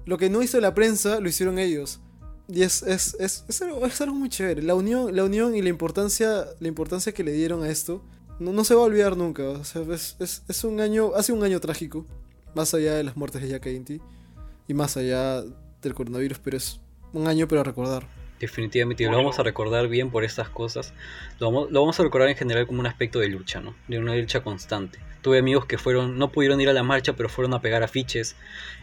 [0.05, 1.99] lo que no hizo la prensa lo hicieron ellos.
[2.47, 4.61] Y es, es, es, es, algo, algo muy chévere.
[4.61, 8.01] La unión, la unión y la importancia, la importancia que le dieron a esto
[8.39, 9.43] no, no se va a olvidar nunca.
[9.49, 12.05] O sea, es, un año, hace un año trágico,
[12.55, 14.01] más allá de las muertes de Jack Inti
[14.67, 15.43] y más allá
[15.81, 16.79] del coronavirus, pero es
[17.13, 18.07] un año para recordar.
[18.39, 20.93] Definitivamente, lo vamos a recordar bien por estas cosas.
[21.39, 23.75] Lo vamos, lo vamos, a recordar en general como un aspecto de lucha, ¿no?
[23.87, 24.99] De una lucha constante.
[25.21, 28.35] Tuve amigos que fueron, no pudieron ir a la marcha, pero fueron a pegar afiches,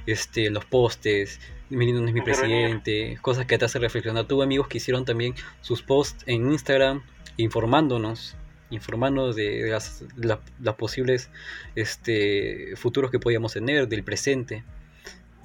[0.06, 1.40] este, los postes,
[1.70, 4.26] mi no es mi presidente, cosas que te hacen reflexionar.
[4.26, 7.02] Tuve amigos que hicieron también sus posts en Instagram
[7.36, 8.36] informándonos
[8.70, 11.30] informarnos de las, posibles
[11.74, 14.64] este, futuros que podíamos tener, del presente.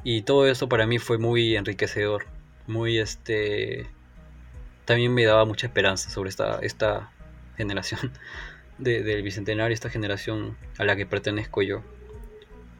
[0.04, 2.26] Y todo eso para mí fue muy enriquecedor,
[2.68, 3.88] muy este
[4.90, 7.12] también me daba mucha esperanza sobre esta, esta
[7.58, 8.12] generación
[8.80, 11.84] del bicentenario, esta generación a la que pertenezco yo,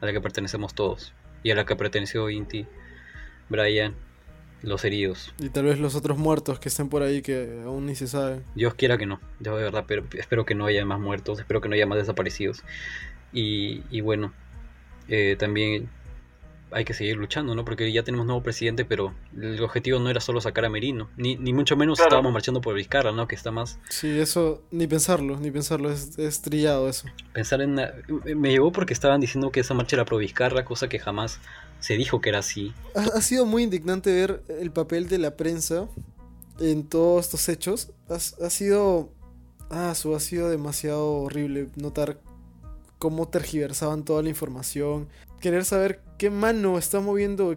[0.00, 2.66] a la que pertenecemos todos, y a la que perteneció Inti,
[3.48, 3.94] Brian,
[4.60, 5.32] los heridos.
[5.38, 8.42] Y tal vez los otros muertos que estén por ahí que aún ni se saben.
[8.56, 11.60] Dios quiera que no, yo de verdad, pero espero que no haya más muertos, espero
[11.60, 12.64] que no haya más desaparecidos.
[13.32, 14.32] Y, y bueno,
[15.06, 15.88] eh, también
[16.72, 17.64] hay que seguir luchando, ¿no?
[17.64, 21.36] Porque ya tenemos nuevo presidente, pero el objetivo no era solo sacar a Merino, ni,
[21.36, 23.26] ni mucho menos estábamos marchando por Vizcarra, ¿no?
[23.26, 23.78] Que está más...
[23.88, 27.06] Sí, eso, ni pensarlo, ni pensarlo, es, es trillado eso.
[27.32, 27.80] Pensar en...
[28.36, 31.40] Me llegó porque estaban diciendo que esa marcha era pro Vizcarra, cosa que jamás
[31.80, 32.72] se dijo que era así.
[32.94, 35.88] Ha, sido muy indignante ver el papel de la prensa
[36.60, 37.90] en todos estos hechos.
[38.08, 39.10] Ha, sido.
[39.70, 42.20] Ah, su ha sido demasiado horrible notar
[42.98, 45.08] cómo tergiversaban toda la información,
[45.40, 47.56] querer saber qué mano está moviendo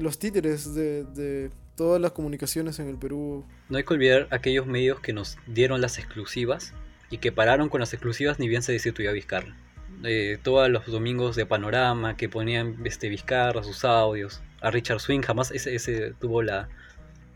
[0.00, 3.44] los títeres de, de todas las comunicaciones en el Perú.
[3.68, 6.72] No hay que olvidar aquellos medios que nos dieron las exclusivas
[7.10, 9.56] y que pararon con las exclusivas ni bien se decidió a Vizcarra.
[10.02, 14.42] Eh, todos los domingos de Panorama que ponían este, Vizcarra, sus audios.
[14.60, 16.68] A Richard Swing jamás ese, ese tuvo la...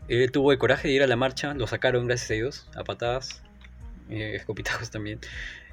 [0.07, 2.83] Él tuvo el coraje de ir a la marcha, lo sacaron gracias a Dios, a
[2.83, 3.43] patadas,
[4.09, 5.19] eh, escopitajos también.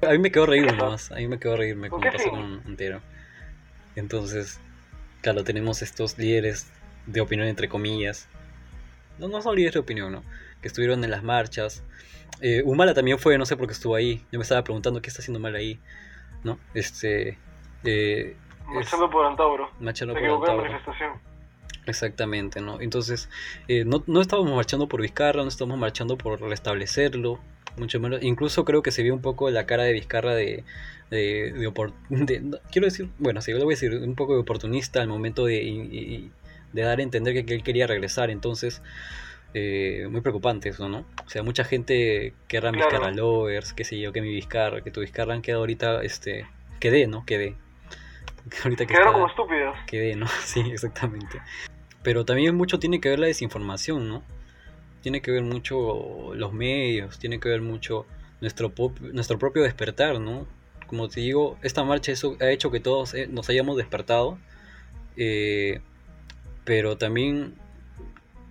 [0.01, 3.01] A mí me quedó reírme nomás, a mí me quedó reírme como pasó con entero.
[3.97, 4.59] Entonces,
[5.21, 6.71] claro, tenemos estos líderes
[7.07, 8.29] de opinión entre comillas.
[9.17, 10.23] No, no son líderes de opinión, ¿no?
[10.61, 11.83] Que estuvieron en las marchas.
[12.39, 14.23] Eh, Humala también fue, no sé por qué estuvo ahí.
[14.31, 15.79] Yo me estaba preguntando qué está haciendo mal ahí.
[16.43, 16.59] ¿No?
[16.75, 17.39] Este.
[17.83, 19.71] Eh, marchando por Antauro.
[19.79, 20.61] Marchando por Antauro.
[20.61, 21.13] manifestación.
[21.87, 22.79] Exactamente, ¿no?
[22.79, 23.29] Entonces,
[23.67, 27.39] eh, no, no estábamos marchando por Vizcarra, no estábamos marchando por restablecerlo,
[27.77, 28.21] mucho menos.
[28.23, 30.63] Incluso creo que se vio un poco la cara de Vizcarra de,
[31.09, 35.01] de, de, quiero decir, bueno, sí, yo le voy a decir, un poco de oportunista
[35.01, 36.29] al momento de,
[36.73, 38.29] de dar a entender que, él quería regresar.
[38.29, 38.81] Entonces,
[39.53, 41.05] eh, muy preocupante eso, ¿no?
[41.25, 42.89] O sea, mucha gente querrá claro.
[42.89, 46.45] Vizcarra lovers, qué sé yo, que mi Vizcarra, que tu Vizcarra han quedado ahorita, este,
[46.79, 47.25] quedé, ¿no?
[47.25, 47.55] Quedé.
[48.63, 49.75] Ahorita que Quedaron como estúpidos.
[49.87, 50.27] Quedé, ¿no?
[50.43, 51.41] Sí, exactamente.
[52.03, 54.23] Pero también mucho tiene que ver la desinformación, ¿no?
[55.07, 58.05] Tiene que ver mucho los medios, tiene que ver mucho
[58.41, 58.73] nuestro,
[59.13, 60.45] nuestro propio despertar, ¿no?
[60.85, 64.37] Como te digo, esta marcha eso ha hecho que todos eh, nos hayamos despertado,
[65.15, 65.79] eh,
[66.65, 67.53] pero también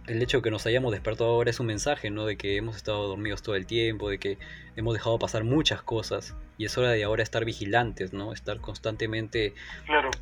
[0.07, 2.27] el hecho de que nos hayamos despertado ahora es un mensaje, ¿no?
[2.27, 4.39] De que hemos estado dormidos todo el tiempo, de que
[4.77, 8.33] hemos dejado pasar muchas cosas y es hora de ahora estar vigilantes, ¿no?
[8.33, 9.55] Estar constantemente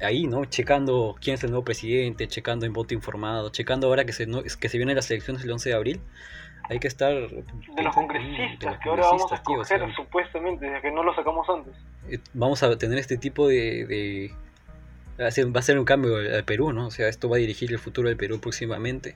[0.00, 0.44] ahí, ¿no?
[0.46, 4.68] Checando quién es el nuevo presidente, checando en voto informado, checando ahora que se, que
[4.68, 6.00] se vienen las elecciones el 11 de abril.
[6.70, 7.12] Hay que estar...
[7.12, 11.74] De los congresistas, que ahora vamos a escoger supuestamente, desde que no lo sacamos antes.
[12.08, 14.34] Eh, vamos a tener este tipo de, de
[15.18, 16.86] va a ser un cambio al Perú, ¿no?
[16.86, 19.14] O sea, esto va a dirigir el futuro del Perú próximamente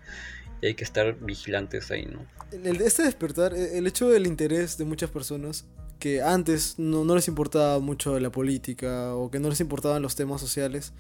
[0.60, 2.26] y hay que estar vigilantes ahí, ¿no?
[2.52, 5.64] El, este despertar, e, el hecho del interés de muchas personas
[5.98, 10.14] que antes no, no, les importaba mucho la política o que no les importaban los
[10.14, 10.92] temas sociales,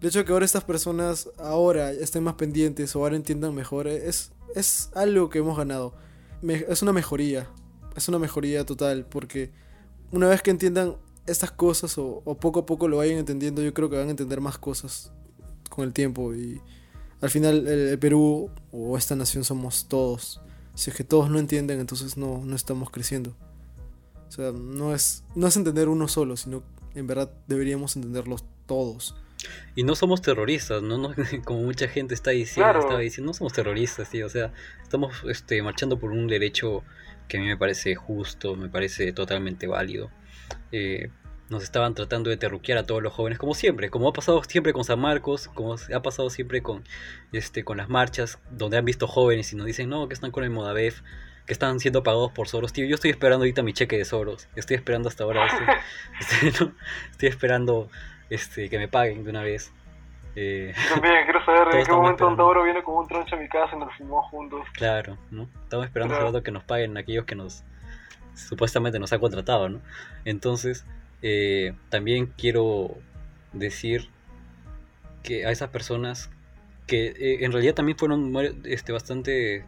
[0.00, 3.88] el hecho de que ahora estas personas ahora estén más pendientes o ahora entiendan mejor
[3.88, 5.94] es, es algo que hemos ganado.
[6.42, 7.48] es una mejoría,
[7.96, 9.50] es una mejoría total porque
[10.12, 13.72] una vez que entiendan estas cosas o, o poco a poco lo vayan entendiendo, yo
[13.72, 15.12] creo que van a entender más cosas
[15.70, 16.60] con el tiempo y
[17.20, 20.40] al final el, Perú o esta nación somos todos.
[20.74, 23.34] Si es que todos no entienden, entonces no, no estamos creciendo.
[24.28, 26.62] O sea, no es, no es entender uno solo, sino
[26.94, 29.14] en verdad deberíamos entenderlos todos.
[29.74, 30.98] Y no somos terroristas, ¿no?
[30.98, 34.26] no como mucha gente está diciendo, estaba diciendo, no somos terroristas, tío.
[34.26, 34.52] O sea,
[34.82, 36.82] estamos este, marchando por un derecho
[37.28, 40.10] que a mí me parece justo, me parece totalmente válido.
[40.72, 41.10] Eh,
[41.48, 44.72] nos estaban tratando de terruquear a todos los jóvenes, como siempre, como ha pasado siempre
[44.72, 46.84] con San Marcos, como ha pasado siempre con,
[47.32, 50.44] este, con las marchas, donde han visto jóvenes y nos dicen, no, que están con
[50.44, 51.02] el Modavef,
[51.46, 52.72] que están siendo pagados por Soros.
[52.72, 55.64] Tío, yo estoy esperando ahorita mi cheque de Soros, estoy esperando hasta ahora, este,
[56.48, 56.64] este,
[57.12, 57.88] estoy esperando
[58.28, 59.72] este, que me paguen de una vez.
[60.38, 63.74] Eh, también quiero saber en qué momento Antauro viene con un troncho a mi casa
[63.74, 64.66] y nos filmamos juntos.
[64.72, 65.48] Claro, ¿no?
[65.62, 66.42] Estamos esperando claro.
[66.42, 67.64] que nos paguen aquellos que nos
[68.34, 69.80] supuestamente nos han contratado, ¿no?
[70.26, 70.84] Entonces,
[71.22, 72.94] eh, también quiero
[73.52, 74.10] decir
[75.22, 76.30] que a esas personas
[76.86, 78.32] que eh, en realidad también fueron
[78.64, 79.64] este, bastante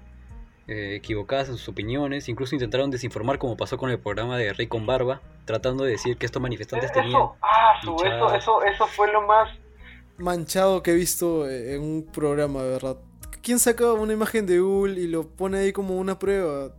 [0.68, 4.66] eh, equivocadas en sus opiniones, incluso intentaron desinformar como pasó con el programa de Rey
[4.66, 7.22] con Barba, tratando de decir que estos manifestantes tenían...
[7.42, 9.50] Ah, eso, eso, eso fue lo más
[10.18, 12.96] manchado que he visto en un programa, de verdad.
[13.42, 16.72] ¿Quién saca una imagen de Google y lo pone ahí como una prueba?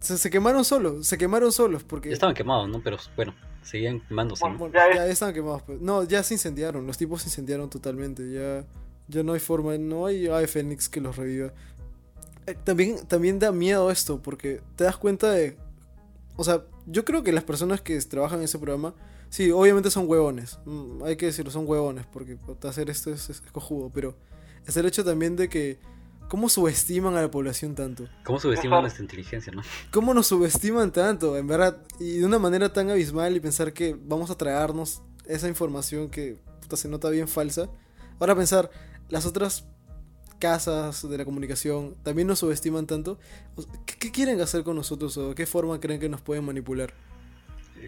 [0.00, 2.10] Se, se quemaron solos, se quemaron solos porque...
[2.10, 2.80] Estaban quemados, ¿no?
[2.82, 4.44] Pero bueno, seguían quemándose.
[4.72, 5.62] ya, estaban quemados.
[5.62, 5.80] Pues.
[5.80, 6.86] No, ya se incendiaron.
[6.86, 8.30] Los tipos se incendiaron totalmente.
[8.30, 8.64] Ya,
[9.08, 11.52] ya no hay forma, no hay Ave Fénix que los reviva.
[12.46, 15.56] Eh, también, también da miedo esto, porque te das cuenta de.
[16.36, 18.94] O sea, yo creo que las personas que trabajan en ese programa,
[19.28, 20.58] sí, obviamente son huevones.
[20.64, 23.90] Mm, hay que decirlo, son huevones, porque hacer esto es, es cojudo.
[23.92, 24.16] Pero
[24.66, 25.78] es el hecho también de que
[26.30, 28.08] ¿Cómo subestiman a la población tanto?
[28.22, 29.62] ¿Cómo subestiman nuestra inteligencia, no?
[29.90, 31.78] ¿Cómo nos subestiman tanto, en verdad?
[31.98, 36.38] Y de una manera tan abismal y pensar que vamos a traernos esa información que
[36.72, 37.68] se nota bien falsa.
[38.20, 38.70] Ahora pensar,
[39.08, 39.64] las otras
[40.38, 43.18] casas de la comunicación también nos subestiman tanto.
[43.84, 46.94] ¿Qué, quieren hacer con nosotros o de qué forma creen que nos pueden manipular?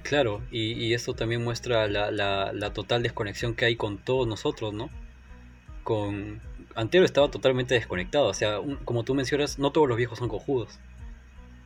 [0.03, 4.27] Claro, y, y esto también muestra la, la, la total desconexión que hay con todos
[4.27, 4.91] nosotros, ¿no?
[5.85, 6.41] Con,
[6.75, 8.27] Antero estaba totalmente desconectado.
[8.27, 10.79] O sea, como tú mencionas, no todos los viejos son cojudos.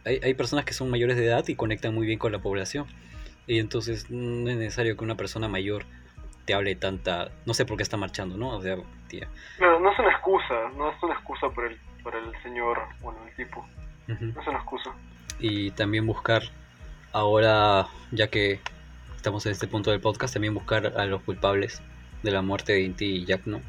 [0.05, 2.87] Hay, hay, personas que son mayores de edad y conectan muy bien con la población.
[3.47, 5.85] Y entonces no es necesario que una persona mayor
[6.47, 8.51] te hable tanta, no sé por qué está marchando, ¿no?
[8.51, 8.77] O sea,
[9.09, 9.29] tía.
[9.61, 13.35] No es una excusa, no es una excusa por el, por el señor, bueno, el
[13.35, 13.67] tipo.
[14.07, 14.93] No es una excusa.
[15.41, 16.43] Y también buscar,
[17.13, 18.61] ahora, ya que
[19.17, 21.83] estamos en este punto del podcast, también buscar a los culpables
[22.23, 23.61] de la muerte de Inti y Jack, ¿no?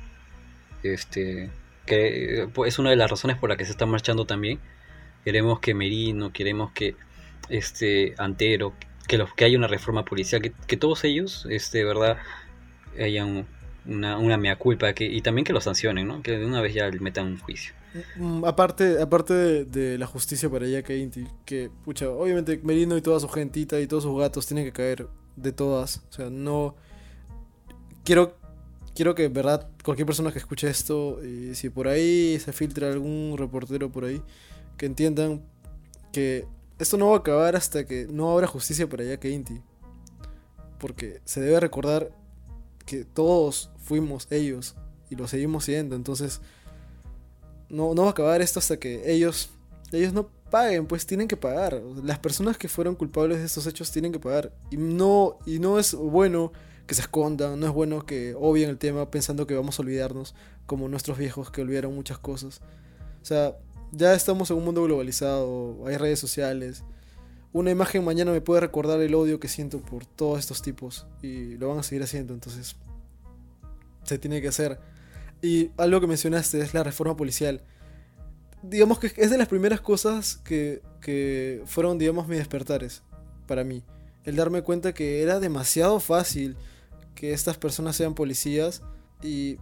[0.83, 1.49] Este,
[1.85, 4.59] que pues, es una de las razones por la que se está marchando también.
[5.23, 6.95] Queremos que Merino, queremos que
[7.49, 8.73] este Antero,
[9.07, 12.17] que los que haya una reforma policial, que, que todos ellos, este, verdad,
[12.99, 13.45] hayan
[13.85, 16.21] una, una mea culpa que, y también que lo sancionen, ¿no?
[16.21, 17.73] Que de una vez ya metan un juicio.
[18.17, 19.33] Mm, aparte, aparte
[19.65, 23.79] de, la justicia para Jack e Inti, que, pucha, obviamente Merino y toda su gentita
[23.79, 26.03] y todos sus gatos tienen que caer de todas.
[26.09, 26.75] O sea, no.
[28.03, 28.36] Quiero
[28.97, 33.35] quiero que, verdad, cualquier persona que escuche esto, y si por ahí se filtra algún
[33.37, 34.23] reportero por ahí,
[34.75, 35.43] que entiendan
[36.11, 36.47] que
[36.79, 39.61] esto no va a acabar hasta que no habrá justicia para Jack Inti.
[40.79, 42.09] Porque se debe recordar
[42.87, 44.75] que todos fuimos ellos
[45.11, 45.95] y lo seguimos siendo.
[45.95, 46.41] Entonces,
[47.69, 49.51] no, no va a acabar esto hasta que ellos,
[49.91, 51.83] ellos no paguen, pues tienen que pagar.
[52.03, 54.51] Las personas que fueron culpables de estos hechos tienen que pagar.
[54.71, 56.51] Y no, y no es bueno
[56.87, 60.33] que se escondan, no es bueno que obvien el tema pensando que vamos a olvidarnos,
[60.65, 62.61] como nuestros viejos que olvidaron muchas cosas.
[63.21, 63.57] O sea,
[63.91, 66.83] ya estamos en un mundo globalizado, hay redes sociales.
[67.51, 71.57] Una imagen mañana me puede recordar el odio que siento por todos estos tipos y
[71.57, 72.77] lo van a seguir haciendo, entonces
[74.03, 74.79] se tiene que hacer.
[75.41, 77.61] Y algo que mencionaste es la reforma policial.
[78.63, 83.03] Digamos que es de las primeras cosas que, que fueron, digamos, mis despertares
[83.45, 83.83] para mí.
[84.23, 86.57] El darme cuenta que era demasiado fácil
[87.17, 88.83] que estas personas sean policías
[89.23, 89.57] y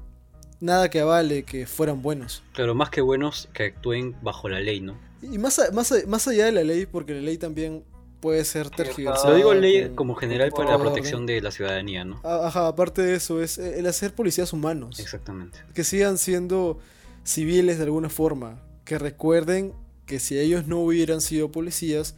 [0.59, 2.43] nada que avale que fueran buenos.
[2.53, 4.97] Claro, más que buenos que actúen bajo la ley, ¿no?
[5.21, 7.85] Y más, más, más allá de la ley, porque la ley también
[8.19, 9.29] puede ser tergiversada.
[9.29, 12.19] Lo digo ley como general para la protección de la ciudadanía, ¿no?
[12.23, 14.99] Ajá, aparte de eso, es el hacer policías humanos.
[14.99, 15.59] Exactamente.
[15.73, 16.79] Que sigan siendo
[17.23, 18.61] civiles de alguna forma.
[18.83, 19.73] Que recuerden
[20.05, 22.15] que si ellos no hubieran sido policías,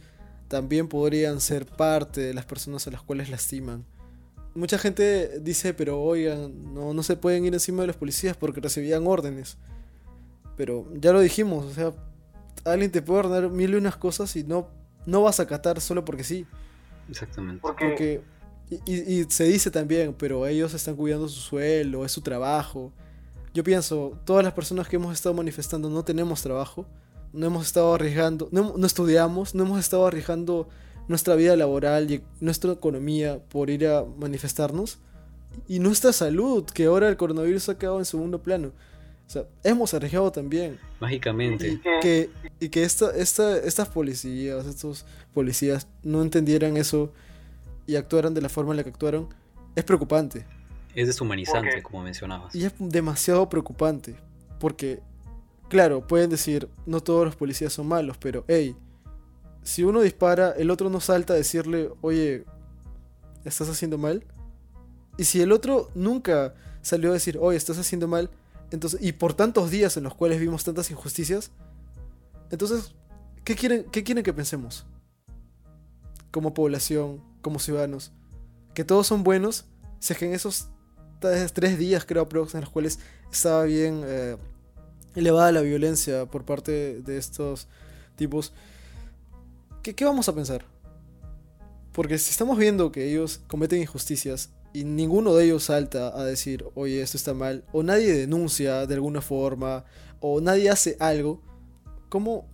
[0.48, 3.86] también podrían ser parte de las personas a las cuales lastiman
[4.58, 8.60] mucha gente dice, pero oigan, no, no se pueden ir encima de los policías porque
[8.60, 9.56] recibían órdenes.
[10.56, 11.92] Pero ya lo dijimos, o sea,
[12.64, 14.68] alguien te puede ordenar mil y unas cosas y no,
[15.06, 16.46] no vas a acatar solo porque sí.
[17.08, 17.60] Exactamente.
[17.62, 18.20] Porque,
[18.84, 22.92] y, y, se dice también, pero ellos están cuidando su suelo, es su trabajo.
[23.54, 26.86] Yo pienso, todas las personas que hemos estado manifestando no tenemos trabajo,
[27.32, 30.68] no hemos estado arriesgando, no, no estudiamos, no hemos estado arriesgando
[31.08, 34.98] nuestra vida laboral y nuestra economía por ir a manifestarnos
[35.66, 38.68] y nuestra salud, que ahora el coronavirus ha quedado en segundo plano.
[39.26, 40.78] O sea, hemos arriesgado también.
[41.00, 41.68] Mágicamente.
[41.68, 42.30] Y que,
[42.60, 45.04] y que esta, esta, estas policías, estos
[45.34, 47.12] policías no entendieran eso
[47.86, 49.28] y actuaran de la forma en la que actuaron,
[49.74, 50.46] es preocupante.
[50.94, 52.54] Es deshumanizante, como mencionabas.
[52.54, 54.16] Y es demasiado preocupante.
[54.58, 55.00] Porque,
[55.68, 58.74] claro, pueden decir, no todos los policías son malos, pero, hey,
[59.68, 62.46] si uno dispara, el otro no salta a decirle, oye,
[63.44, 64.24] estás haciendo mal.
[65.18, 68.30] Y si el otro nunca salió a decir, oye, estás haciendo mal,
[68.70, 71.50] entonces, y por tantos días en los cuales vimos tantas injusticias,
[72.50, 72.94] entonces,
[73.44, 74.86] ¿qué quieren, qué quieren que pensemos?
[76.30, 78.10] Como población, como ciudadanos,
[78.72, 79.66] que todos son buenos,
[79.98, 80.68] si es que en esos
[81.20, 83.00] tres días, creo, en los cuales
[83.30, 84.38] estaba bien eh,
[85.14, 87.68] elevada la violencia por parte de estos
[88.16, 88.54] tipos,
[89.94, 90.64] ¿qué, vamos a pensar?
[91.92, 96.64] Porque si estamos viendo que ellos cometen injusticias y ninguno de ellos salta a decir,
[96.74, 99.84] oye, esto está mal, o nadie denuncia de alguna forma,
[100.20, 101.42] o nadie hace algo,
[102.08, 102.46] ¿cómo,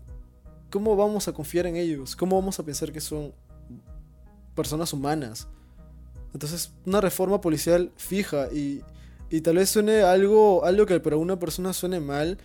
[0.71, 2.17] cómo vamos a confiar en ellos?
[2.17, 3.33] ¿Cómo vamos a pensar que son
[4.55, 5.49] personas humanas?
[6.33, 8.83] Entonces, una reforma policial fija y,
[9.31, 12.39] y tal vez suene algo, algo que para una persona suene mal,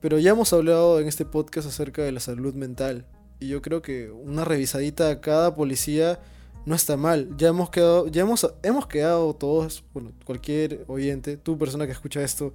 [0.00, 3.06] pero ya hemos hablado en este podcast acerca de la salud mental.
[3.38, 6.18] Y yo creo que una revisadita a cada policía
[6.64, 7.30] no está mal.
[7.36, 12.22] Ya hemos quedado, ya hemos, hemos quedado todos, bueno, cualquier oyente, tú persona que escucha
[12.22, 12.52] esto,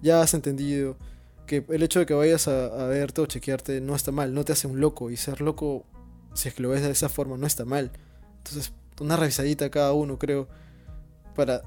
[0.00, 0.96] ya has entendido
[1.46, 4.52] que el hecho de que vayas a, verte o chequearte no está mal, no te
[4.52, 5.10] hace un loco.
[5.10, 5.84] Y ser loco,
[6.34, 7.90] si es que lo ves de esa forma, no está mal.
[8.38, 10.48] Entonces, una revisadita a cada uno, creo,
[11.34, 11.62] para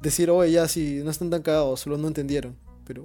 [0.00, 2.56] decir, oye, ya si no están tan cagados, solo no entendieron.
[2.86, 3.04] Pero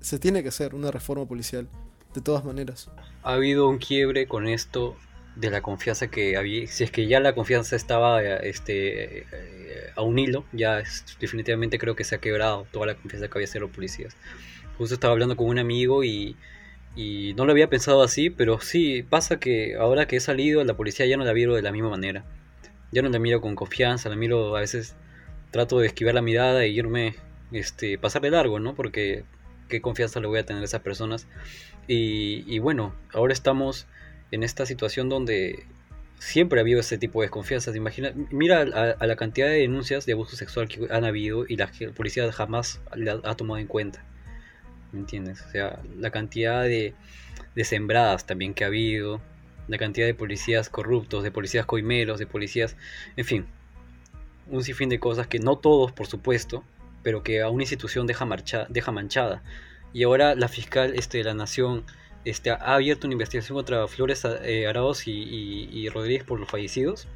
[0.00, 1.68] se tiene que hacer una reforma policial
[2.14, 2.90] de todas maneras.
[3.22, 4.96] Ha habido un quiebre con esto
[5.36, 10.02] de la confianza que había, si es que ya la confianza estaba este, eh, a
[10.02, 10.82] un hilo, ya
[11.18, 14.16] definitivamente creo que se ha quebrado toda la confianza que había hacia los policías.
[14.78, 16.36] Justo estaba hablando con un amigo y,
[16.94, 20.76] y no lo había pensado así, pero sí, pasa que ahora que he salido, la
[20.76, 22.24] policía ya no la miro de la misma manera.
[22.92, 24.94] Ya no la miro con confianza, la miro a veces
[25.50, 27.16] trato de esquivar la mirada e irme,
[27.50, 28.74] este, pasar de largo, ¿no?
[28.74, 29.24] Porque
[29.68, 31.26] qué confianza le voy a tener a esas personas.
[31.86, 33.86] Y, bueno, ahora estamos
[34.30, 35.64] en esta situación donde
[36.18, 37.76] siempre ha habido ese tipo de desconfianzas.
[37.76, 41.70] Imagina, mira a, la cantidad de denuncias de abuso sexual que han habido y la
[41.94, 44.04] policía jamás la ha tomado en cuenta.
[44.92, 45.42] ¿Me entiendes?
[45.42, 46.94] O sea, la cantidad de,
[47.62, 49.20] sembradas también que ha habido,
[49.68, 52.76] la cantidad de policías corruptos, de policías coimeros, de policías,
[53.16, 53.46] en fin,
[54.46, 56.64] un sinfín de cosas que no todos, por supuesto,
[57.02, 58.26] pero que a una institución deja,
[58.68, 59.42] deja manchada.
[59.94, 61.84] Y ahora la fiscal este, de la Nación
[62.24, 64.66] este, ha abierto una investigación contra Flores eh,
[65.06, 67.06] y, Rodríguez por los fallecidos.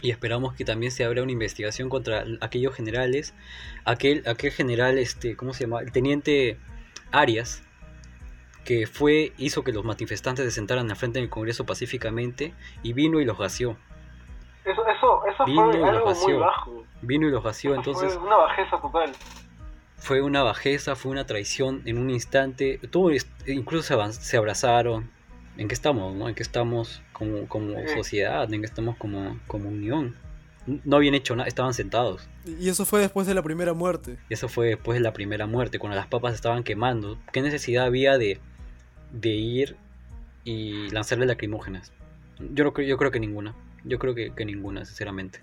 [0.00, 3.34] Y esperamos que también se abra una investigación contra aquellos generales.
[3.84, 5.80] Aquel, aquel general, este, ¿cómo se llama?
[5.80, 6.56] El teniente
[7.10, 7.64] Arias,
[8.64, 13.18] que fue, hizo que los manifestantes se sentaran al frente del Congreso pacíficamente y vino
[13.18, 13.76] y los gaseó.
[14.64, 16.84] Eso, eso, eso vino fue algo muy bajo.
[17.02, 18.14] Vino y los gaseó, entonces...
[18.14, 19.10] Fue una bajeza total
[19.98, 22.80] fue una bajeza, fue una traición en un instante.
[22.90, 23.10] Todo,
[23.46, 25.10] incluso se, abrazaron.
[25.56, 26.14] ¿En qué estamos?
[26.14, 26.28] ¿no?
[26.28, 28.52] ¿En qué estamos como, como sociedad?
[28.52, 30.16] ¿En qué estamos como, como unión?
[30.84, 32.28] No habían hecho nada, estaban sentados.
[32.46, 34.18] Y eso fue después de la primera muerte.
[34.28, 37.18] Y eso fue después de la primera muerte, cuando las papas estaban quemando.
[37.32, 38.38] ¿Qué necesidad había de,
[39.10, 39.76] de ir
[40.44, 41.92] y lanzarle lacrimógenas?
[42.38, 43.54] Yo, creo, yo creo que ninguna.
[43.84, 45.40] Yo creo que, que ninguna, sinceramente.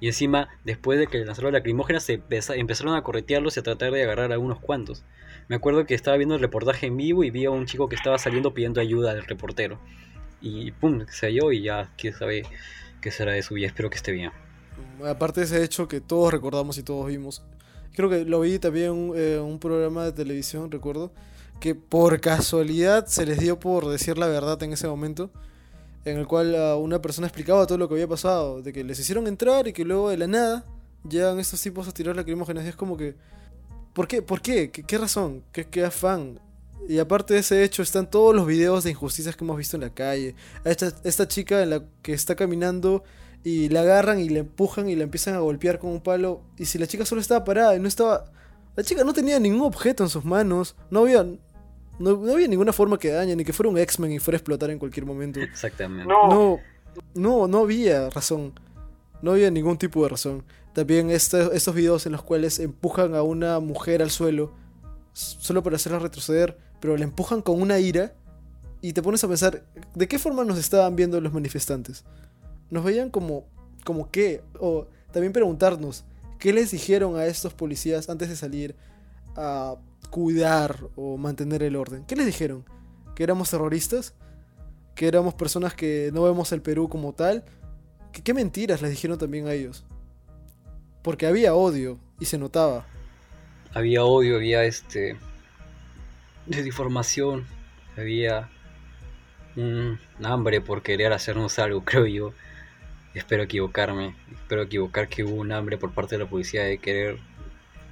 [0.00, 3.92] Y encima, después de que lanzaron la lacrimógena, se empezaron a corretearlos y a tratar
[3.92, 5.04] de agarrar a unos cuantos.
[5.48, 7.96] Me acuerdo que estaba viendo el reportaje en vivo y vi a un chico que
[7.96, 9.78] estaba saliendo pidiendo ayuda al reportero.
[10.40, 12.44] Y pum, se halló y ya, quién sabe
[13.00, 13.66] qué será de su vida.
[13.66, 14.30] Espero que esté bien.
[15.04, 17.42] Aparte de ese hecho que todos recordamos y todos vimos,
[17.94, 21.12] creo que lo vi también en un programa de televisión, recuerdo,
[21.60, 25.30] que por casualidad se les dio por decir la verdad en ese momento
[26.04, 29.26] en el cual una persona explicaba todo lo que había pasado, de que les hicieron
[29.26, 30.64] entrar y que luego de la nada
[31.08, 33.14] llegan estos tipos a tirar lacrimógenas y es como que...
[33.92, 34.22] ¿Por qué?
[34.22, 34.70] ¿Por qué?
[34.70, 35.42] ¿Qué, razón?
[35.52, 36.40] ¿Qué, ¿Qué, afán?
[36.88, 39.82] Y aparte de ese hecho están todos los videos de injusticias que hemos visto en
[39.82, 40.36] la calle.
[40.64, 43.02] Esta, esta chica en la que está caminando
[43.42, 46.42] y la agarran y la empujan y la empiezan a golpear con un palo.
[46.56, 48.30] Y si la chica solo estaba parada y no estaba...
[48.76, 51.26] La chica no tenía ningún objeto en sus manos, no había
[51.98, 54.70] no, había ninguna forma que dañe, ni que fuera un X-Men y fuera a explotar
[54.70, 55.40] en cualquier momento.
[55.40, 56.08] Exactamente.
[56.08, 56.58] No.
[57.14, 58.52] no, no, había razón.
[59.22, 60.44] No había ningún tipo de razón.
[60.72, 64.52] También estos videos en los cuales empujan a una mujer al suelo
[65.12, 68.12] solo para hacerla retroceder, pero la empujan con una ira
[68.80, 72.04] y te pones a pensar, ¿de qué forma nos estaban viendo los manifestantes?
[72.70, 73.44] ¿Nos veían como,
[73.84, 74.42] como qué?
[74.60, 76.04] O también preguntarnos,
[76.38, 78.76] ¿qué les dijeron a estos policías antes de salir
[79.34, 79.76] a
[80.10, 82.04] cuidar o mantener el orden.
[82.04, 82.64] ¿Qué les dijeron?
[83.14, 84.14] ¿Que éramos terroristas?
[84.94, 87.44] ¿Que éramos personas que no vemos el Perú como tal?
[88.12, 89.84] ¿Qué, mentiras les dijeron también a ellos?
[91.02, 92.86] Porque había odio y se notaba.
[93.74, 95.16] Había odio, había este.
[96.46, 97.46] desinformación,
[97.96, 98.48] había
[99.56, 102.32] un hambre por querer hacernos algo, creo yo.
[103.14, 107.18] Espero equivocarme, espero equivocar que hubo un hambre por parte de la policía de querer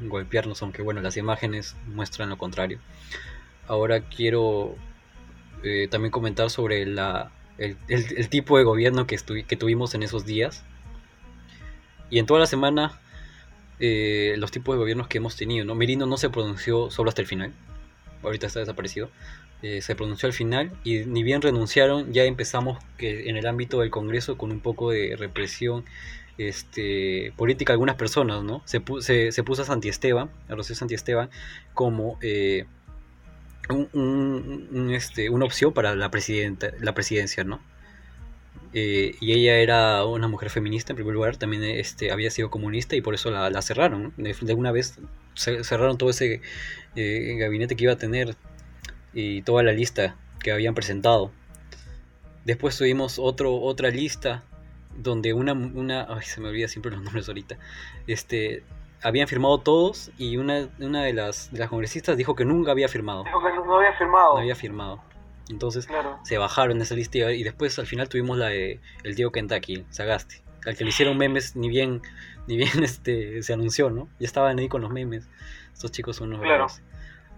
[0.00, 2.78] golpearnos, aunque bueno, las imágenes muestran lo contrario.
[3.66, 4.76] Ahora quiero
[5.62, 9.16] eh, también comentar sobre la, el, tipo de gobierno que,
[9.46, 10.62] que tuvimos en esos días.
[12.10, 13.00] Y en toda la semana,
[13.78, 15.64] eh, los tipos de gobiernos que hemos tenido.
[15.64, 15.74] ¿no?
[15.74, 17.52] Merino no se pronunció solo hasta el final.
[18.22, 19.10] Ahorita está desaparecido.
[19.62, 23.80] Eh, se pronunció al final y ni bien renunciaron, ya empezamos que en el ámbito
[23.80, 25.86] del Congreso con un poco de represión
[26.38, 28.62] este, política algunas personas, ¿no?
[28.64, 28.82] Se,
[29.32, 31.30] se, puso a Santi Esteban, a Rocío Santi Esteban,
[31.74, 32.66] como eh,
[33.68, 37.60] un, este, una opción para la, presidenta, la presidencia, ¿no?
[38.72, 42.94] Eh, y ella era una mujer feminista en primer lugar, también este, había sido comunista
[42.96, 44.12] y por eso la, cerraron.
[44.16, 44.98] De, de, una vez
[45.34, 46.42] cerraron todo ese
[46.94, 48.36] eh, gabinete que iba a tener
[49.14, 51.30] y toda la lista que habían presentado.
[52.44, 54.44] Después tuvimos otro, otra lista
[54.98, 57.56] donde una, una ay, se me olvida siempre los nombres ahorita,
[58.06, 58.62] este,
[59.02, 62.88] habían firmado todos y una, una de, las, de las congresistas dijo que nunca había
[62.88, 63.24] firmado.
[63.24, 64.34] Dijo que no había firmado.
[64.34, 65.00] No había firmado.
[65.48, 65.86] Entonces
[66.24, 69.86] se bajaron de esa lista y después al final tuvimos la de el tío Kentucky,
[69.90, 70.36] Sagasti,
[70.66, 72.02] al que le hicieron memes ni bien
[72.48, 74.08] ni bien este se anunció, ¿no?
[74.18, 75.28] Ya estaban ahí con los memes.
[75.72, 76.82] Estos chicos son unos bravos.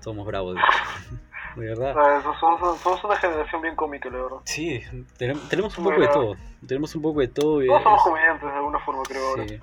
[0.01, 0.57] Somos bravos.
[1.57, 2.23] de verdad.
[2.41, 4.37] somos, una generación bien cómica, la verdad.
[4.45, 4.83] Sí,
[5.17, 6.37] tenemos un poco de todo.
[6.67, 7.65] Tenemos un poco de todo.
[7.65, 9.61] Todos somos comediantes de alguna forma, creo.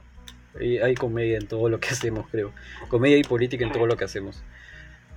[0.58, 0.78] Sí.
[0.80, 2.52] hay comedia en todo lo que hacemos, creo.
[2.88, 4.44] Comedia y política en todo lo que hacemos.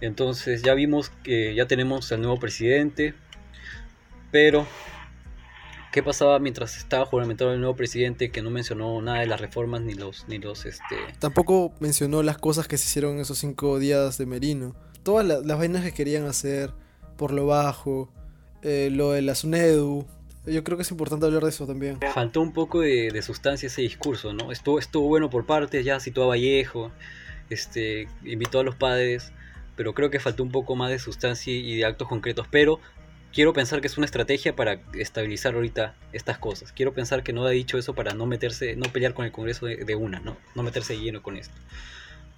[0.00, 3.14] Entonces ya vimos que ya tenemos al nuevo presidente,
[4.30, 4.66] pero
[5.90, 9.80] ¿Qué pasaba mientras estaba juramentado el nuevo presidente que no mencionó nada de las reformas
[9.80, 10.96] ni los, ni los, este...
[11.18, 14.76] Tampoco mencionó las cosas que se hicieron en esos cinco días de Merino.
[15.08, 16.70] Todas las vainas que querían hacer
[17.16, 18.10] por lo bajo,
[18.60, 20.04] eh, lo de la SUNEDU.
[20.44, 21.98] Yo creo que es importante hablar de eso también.
[22.12, 24.52] Faltó un poco de, sustancia ese discurso, ¿no?
[24.52, 26.92] Estuvo, estuvo bueno por partes, ya citó a Vallejo,
[27.48, 29.32] este, invitó a los padres,
[29.76, 32.46] pero creo que faltó un poco más de sustancia y de actos concretos.
[32.50, 32.78] Pero
[33.32, 36.70] quiero pensar que es una estrategia para estabilizar ahorita estas cosas.
[36.72, 39.64] Quiero pensar que no ha dicho eso para no meterse, no pelear con el Congreso
[39.64, 40.36] de, una, ¿no?
[40.54, 41.54] No meterse lleno con esto.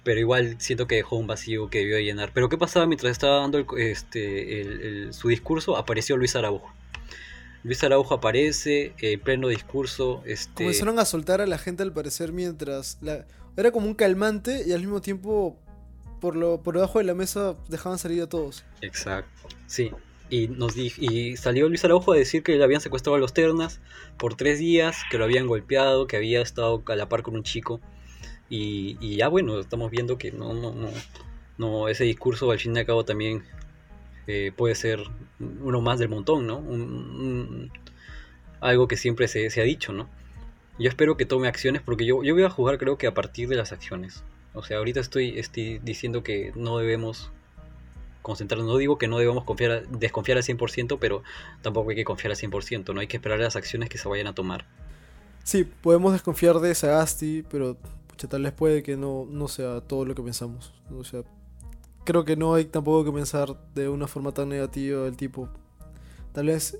[0.03, 2.31] Pero igual siento que dejó un vacío que debió llenar.
[2.33, 5.77] Pero ¿qué pasaba mientras estaba dando este, su discurso?
[5.77, 6.71] Apareció Luis Araujo.
[7.63, 10.23] Luis Araujo aparece en pleno discurso.
[10.25, 10.63] Este...
[10.63, 12.97] Comenzaron a soltar a la gente al parecer mientras...
[13.01, 13.25] La...
[13.55, 15.59] Era como un calmante y al mismo tiempo
[16.19, 18.63] por, lo, por debajo de la mesa dejaban salir a todos.
[18.81, 19.91] Exacto, sí
[20.31, 23.81] y nos y salió Luis Araujo a decir que le habían secuestrado a los Ternas
[24.17, 27.43] por tres días, que lo habían golpeado, que había estado a la par con un
[27.43, 27.81] chico.
[28.53, 30.89] Y, ya bueno, estamos viendo que no, no, no,
[31.57, 33.43] no, ese discurso al fin y al cabo también
[34.27, 34.99] eh, puede ser
[35.39, 36.61] uno más del montón, ¿no?
[38.59, 40.09] algo que siempre se, se, ha dicho, ¿no?
[40.77, 43.47] Yo espero que tome acciones porque yo, yo voy a jugar creo que a partir
[43.47, 44.23] de las acciones.
[44.53, 47.31] O sea, ahorita estoy, estoy diciendo que no debemos
[48.21, 48.67] concentrarnos.
[48.67, 51.23] No digo que no debamos confiar, desconfiar al 100%, pero
[51.61, 54.27] tampoco hay que confiar al 100%, no hay que esperar las acciones que se vayan
[54.27, 54.65] a tomar.
[55.43, 57.77] Sí, podemos desconfiar de Sagasti, pero
[58.27, 60.73] tal vez puede que no, no sea todo lo que pensamos.
[60.97, 61.23] O sea,
[62.03, 65.49] creo que no hay tampoco que pensar de una forma tan negativa del tipo.
[66.33, 66.77] Tal vez.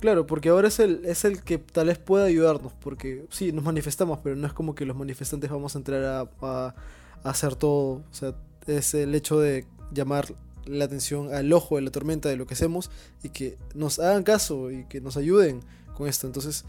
[0.00, 3.64] Claro, porque ahora es el, es el que tal vez pueda ayudarnos, porque sí, nos
[3.64, 6.74] manifestamos, pero no es como que los manifestantes vamos a entrar a, a
[7.22, 8.02] hacer todo.
[8.10, 8.34] O sea,
[8.66, 10.34] es el hecho de llamar
[10.66, 12.90] la atención al ojo de la tormenta de lo que hacemos
[13.22, 15.60] y que nos hagan caso y que nos ayuden
[15.96, 16.26] con esto.
[16.26, 16.64] Entonces,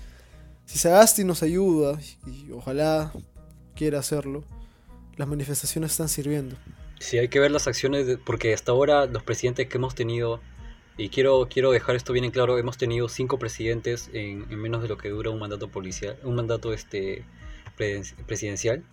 [0.66, 3.12] si Sagasti nos ayuda y ojalá
[3.76, 4.44] quiera hacerlo,
[5.18, 6.56] las manifestaciones están sirviendo.
[7.00, 10.40] Sí, hay que ver las acciones porque hasta ahora los presidentes que hemos tenido,
[10.98, 14.88] y quiero, quiero dejar esto bien en claro, hemos tenido cinco presidentes en, menos de
[14.88, 17.26] lo que dura un mandato policial, un mandato este
[17.76, 18.84] presidencial,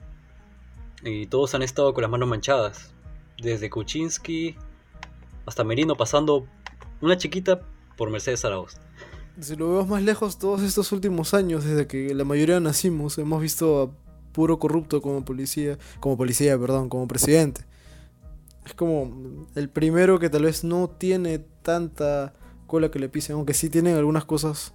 [1.04, 2.92] y todos han estado con las manos manchadas
[3.40, 4.56] desde Kuczynski
[5.46, 6.46] hasta Merino, pasando
[7.00, 7.62] una chiquita
[7.96, 8.80] por Mercedes Zaragoza.
[9.40, 13.40] Si lo vemos más lejos, todos estos últimos años, desde que la mayoría nacimos, hemos
[13.40, 14.01] visto a
[14.32, 17.62] puro corrupto como policía, como policía, perdón, como presidente.
[18.64, 22.34] Es como el primero que tal vez no tiene tanta
[22.66, 24.74] cola que le pisen, aunque sí tienen algunas cosas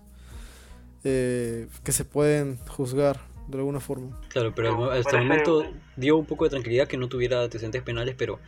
[1.03, 4.19] eh, que se pueden juzgar de alguna forma.
[4.29, 5.63] Claro, pero hasta el momento
[5.95, 8.39] dio un poco de tranquilidad que no tuviera antecedentes penales, pero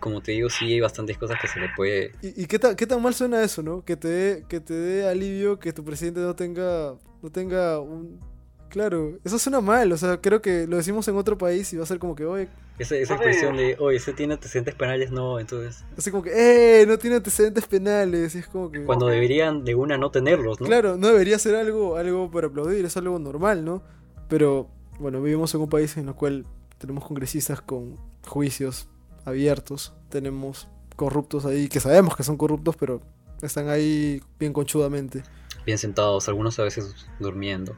[0.00, 2.12] como te digo, sí hay bastantes cosas que se le puede...
[2.22, 3.84] ¿Y, qué, qué tan mal suena eso, no?
[3.84, 8.20] Que te, dé, que te dé alivio que tu presidente no tenga, no tenga un...
[8.68, 11.84] Claro, eso suena mal, o sea, creo que lo decimos en otro país y va
[11.84, 12.48] a ser como que, oye...
[12.78, 15.84] Esa, esa expresión de, oye, ese tiene antecedentes penales, no, entonces...
[15.96, 18.84] Así como que, eh, no tiene antecedentes penales, y es como que...
[18.84, 20.66] Cuando deberían de una no tenerlos, ¿no?
[20.66, 23.82] Claro, no debería ser algo, algo para aplaudir, es algo normal, ¿no?
[24.28, 26.44] Pero bueno, vivimos en un país en el cual
[26.76, 27.96] tenemos congresistas con
[28.26, 28.88] juicios
[29.24, 33.00] abiertos, tenemos corruptos ahí que sabemos que son corruptos, pero
[33.42, 35.22] están ahí bien conchudamente.
[35.64, 37.76] Bien sentados, algunos a veces durmiendo.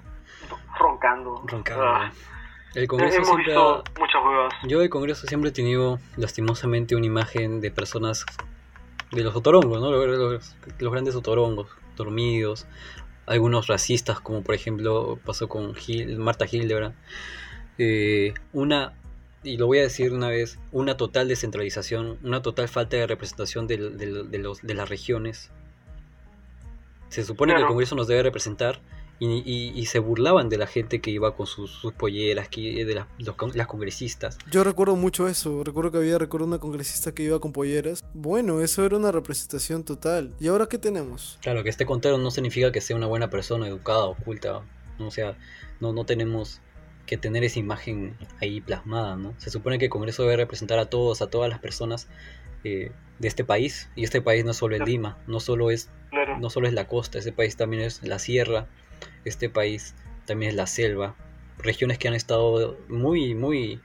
[0.79, 1.43] Roncando.
[1.47, 1.85] Roncando.
[1.85, 2.13] Ah.
[2.75, 3.55] El Congreso siempre
[4.69, 8.25] Yo del Congreso siempre he tenido lastimosamente una imagen de personas
[9.11, 9.91] de los otorongos, ¿no?
[9.91, 12.67] Los, los grandes otorongos, dormidos,
[13.27, 15.75] algunos racistas, como por ejemplo pasó con
[16.19, 16.95] Marta Hildebrand.
[17.79, 18.93] Eh, una,
[19.43, 23.67] y lo voy a decir una vez, una total descentralización, una total falta de representación
[23.67, 25.51] de, los, de las regiones.
[27.09, 28.81] Se supone que el Congreso nos debe representar
[29.21, 34.39] y, se burlaban de la gente que iba con sus, polleras, que, de las congresistas.
[34.51, 38.03] Yo recuerdo mucho eso, recuerdo que había recuerdo una congresista que iba con polleras.
[38.15, 40.35] Bueno, eso era una representación total.
[40.41, 41.39] ¿Y ahora qué tenemos?
[41.43, 44.63] Claro, que este contero no significa que sea una buena persona, educada, oculta.
[44.99, 45.09] ¿no?
[45.09, 45.37] O sea,
[45.81, 46.61] no, no tenemos
[47.07, 49.35] que tener esa imagen ahí plasmada, ¿no?
[49.39, 52.09] Se supone que el Congreso debe representar a todos, a todas las personas
[52.63, 53.91] eh, de este país.
[53.97, 55.91] Y este país no solo es Lima, no solo es,
[56.39, 58.67] no solo es la costa, este país también es la sierra,
[59.25, 59.95] este país
[60.27, 61.15] también es la selva,
[61.59, 63.81] regiones que han estado muy, muy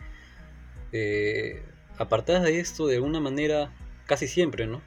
[0.91, 1.64] eh,
[1.98, 3.72] apartadas de esto de alguna manera
[4.06, 4.82] casi siempre, ¿no?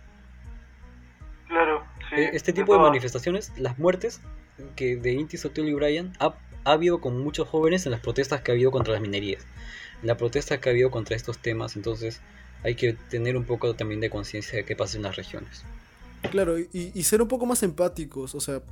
[1.49, 2.17] Claro, sí.
[2.17, 4.21] E, este tipo de manifestaciones, las muertes
[4.77, 6.35] que de Inti Sotelo y Brian ha,
[6.65, 9.47] habido con muchos jóvenes en las protestas que ha habido contra las minerías,
[10.03, 12.21] en la protesta que ha habido contra estos temas, entonces
[12.63, 15.65] hay que tener un poco también de conciencia de qué pasa en las regiones.
[16.31, 18.63] Claro, y, ser un poco más empáticos, o sea,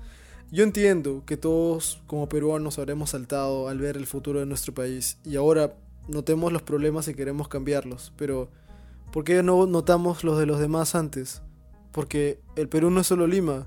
[0.52, 5.18] Yo entiendo que todos como peruanos habremos saltado al ver el futuro de nuestro país
[5.24, 5.74] y ahora
[6.06, 8.48] notemos los problemas y queremos cambiarlos, pero
[9.12, 11.42] ¿por qué no notamos los de los demás antes?
[11.90, 13.66] Porque el Perú no es solo Lima,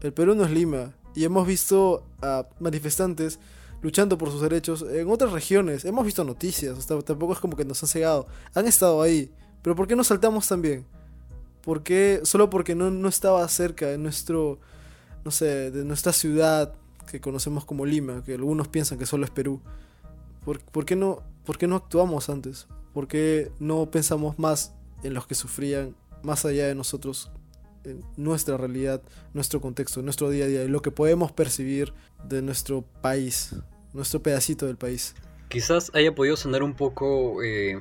[0.00, 3.40] el Perú no es Lima y hemos visto a manifestantes
[3.82, 7.82] luchando por sus derechos en otras regiones, hemos visto noticias, tampoco es como que nos
[7.82, 9.32] han cegado, han estado ahí,
[9.62, 10.86] pero ¿por qué no saltamos también?
[11.68, 12.20] ¿Por qué?
[12.22, 14.58] Solo porque no, no estaba cerca de nuestro,
[15.22, 16.72] no sé, de nuestra ciudad
[17.10, 19.60] que conocemos como Lima, que algunos piensan que solo es Perú.
[20.46, 22.68] ¿Por, por qué, no, ¿Por qué no actuamos antes?
[22.94, 27.30] ¿Por qué no pensamos más en los que sufrían más allá de nosotros,
[27.84, 29.02] en nuestra realidad,
[29.34, 31.92] nuestro contexto, nuestro día a día y lo que podemos percibir
[32.24, 33.54] de nuestro país,
[33.92, 35.14] nuestro pedacito del país?
[35.50, 37.78] Quizás haya podido sonar un poco eh,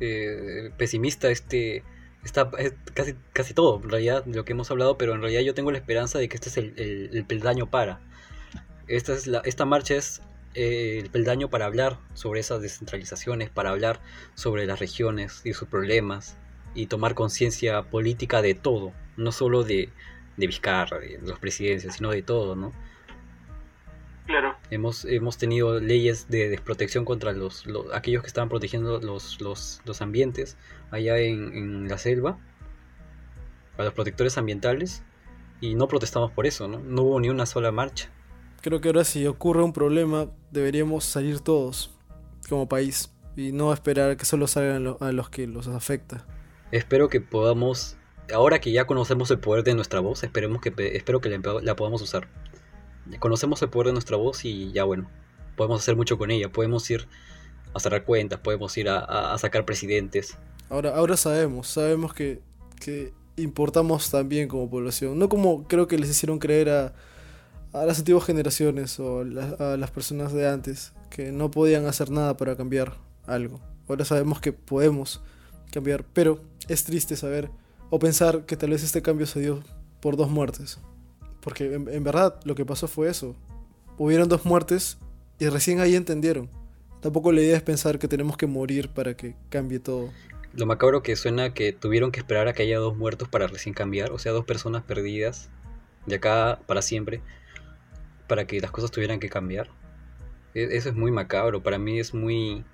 [0.00, 1.84] eh, pesimista este,
[2.24, 2.50] está
[2.94, 5.70] casi, casi todo, en realidad, de lo que hemos hablado, pero en realidad yo tengo
[5.70, 8.00] la esperanza de que este es el, el, peldaño para.
[8.86, 10.22] Esta, es la, esta marcha es
[10.54, 14.00] eh, el peldaño para hablar sobre esas descentralizaciones, para hablar
[14.34, 16.36] sobre las regiones y sus problemas
[16.74, 19.90] y tomar conciencia política de todo, no solo de,
[20.36, 22.72] de Vizcarra, de los presidencias, sino de todo, ¿no?
[24.28, 24.56] Claro.
[24.70, 27.64] Hemos, hemos tenido leyes de desprotección contra los,
[27.94, 30.58] aquellos que estaban protegiendo los, los, los ambientes
[30.90, 32.38] allá en, en, la selva,
[33.78, 35.02] a los protectores ambientales,
[35.62, 36.78] y no protestamos por eso, ¿no?
[36.78, 38.10] No hubo ni una sola marcha.
[38.60, 41.96] Creo que ahora si ocurre un problema deberíamos salir todos
[42.50, 46.26] como país y no esperar que solo salgan a los que los afecta.
[46.70, 47.96] Espero que podamos,
[48.34, 51.76] ahora que ya conocemos el poder de nuestra voz, esperemos que, espero que la, la
[51.76, 52.28] podamos usar
[53.18, 55.08] conocemos el poder de nuestra voz y ya bueno,
[55.56, 57.06] podemos hacer mucho con ella, podemos ir
[57.74, 60.36] a cerrar cuentas, podemos ir a, sacar presidentes.
[60.70, 62.40] Ahora, ahora sabemos, sabemos que,
[62.80, 66.94] que importamos también como población, no como creo que les hicieron creer a,
[67.72, 72.36] a las antiguas generaciones o a las personas de antes, que no podían hacer nada
[72.36, 72.96] para cambiar
[73.26, 73.60] algo.
[73.88, 75.22] Ahora sabemos que podemos
[75.72, 77.50] cambiar, pero es triste saber
[77.90, 79.62] o pensar que tal vez este cambio se dio
[80.00, 80.78] por dos muertes.
[81.40, 83.36] Porque en, verdad lo que pasó fue eso.
[83.96, 84.98] Hubieron dos muertes
[85.38, 86.50] y recién ahí entendieron.
[87.00, 90.10] Tampoco la idea es pensar que tenemos que morir para que cambie todo.
[90.52, 93.74] Lo macabro que suena que tuvieron que esperar a que haya dos muertos para recién
[93.74, 95.50] cambiar, o sea, dos personas perdidas
[96.06, 97.20] de acá para siempre,
[98.26, 99.68] para que las cosas tuvieran que cambiar.
[100.54, 102.64] E, eso es muy macabro, para mí es muy...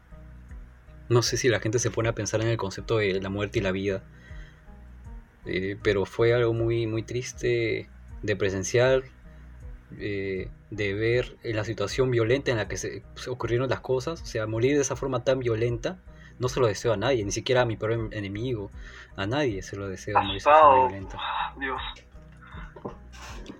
[1.10, 3.58] No sé si la gente se pone a pensar en el concepto de la muerte
[3.58, 4.02] y la vida,
[5.44, 7.90] eh, pero fue algo muy, muy triste
[8.24, 9.02] de presenciar,
[9.98, 14.46] eh, de ver la situación violenta en la que se, ocurrieron las cosas, o sea,
[14.46, 15.98] morir de esa forma tan violenta,
[16.38, 18.70] no se lo deseo a nadie, ni siquiera a mi peor enemigo,
[19.16, 21.18] a nadie se lo deseo morir de esa forma violenta.
[21.60, 21.80] Dios.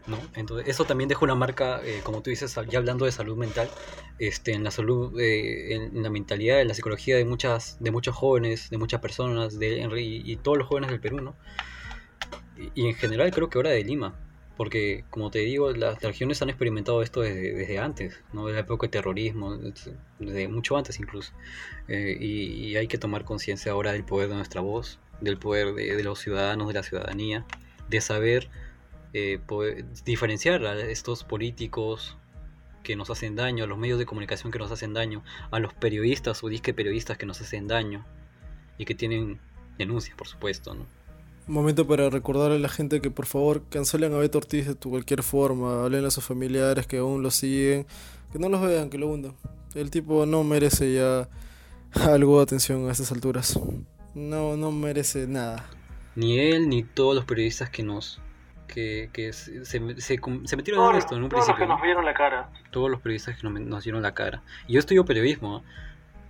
[0.06, 0.18] ¿No?
[0.34, 3.68] Entonces, eso también deja una marca, eh, como tú dices, ya hablando de salud mental,
[4.18, 8.14] este, en la salud, eh, en, la mentalidad, en la psicología de muchas, de muchos
[8.14, 11.36] jóvenes, de muchas personas, de, y, y todos los jóvenes del Perú, ¿no?
[12.56, 14.14] Y, y, en general creo que ahora de Lima,
[14.56, 18.46] porque, como te digo, las regiones han experimentado esto desde, antes, ¿no?
[18.46, 19.56] desde la época de terrorismo,
[20.18, 21.32] desde mucho antes incluso.
[21.88, 26.02] Eh, y, hay que tomar conciencia ahora del poder de nuestra voz, del poder de,
[26.04, 27.44] los ciudadanos, de la ciudadanía,
[27.88, 28.48] de saber
[29.12, 29.40] eh,
[30.04, 32.16] diferenciar a estos políticos
[32.82, 35.74] que nos hacen daño, a los medios de comunicación que nos hacen daño, a los
[35.74, 38.04] periodistas o disque periodistas que nos hacen daño
[38.78, 39.40] y que tienen
[39.78, 40.86] denuncias, por supuesto, ¿no?
[41.46, 45.22] Momento para recordarle a la gente que por favor cancelen a Beto Ortiz de cualquier
[45.22, 47.86] forma, hablen a sus familiares que aún lo siguen,
[48.32, 49.34] que no los vean, que lo hundan.
[49.74, 51.28] El tipo no merece ya
[52.10, 53.60] algo de atención a estas alturas.
[54.14, 55.66] No, no merece nada.
[56.16, 58.20] Ni él ni todos los periodistas que nos
[58.66, 61.44] que, que se, se, se, metieron en esto en un todos principio.
[61.44, 62.50] Todos los que nos vieron la cara.
[62.70, 64.42] Todos los periodistas que nos, nos dieron la cara.
[64.66, 65.62] Y yo estudio periodismo.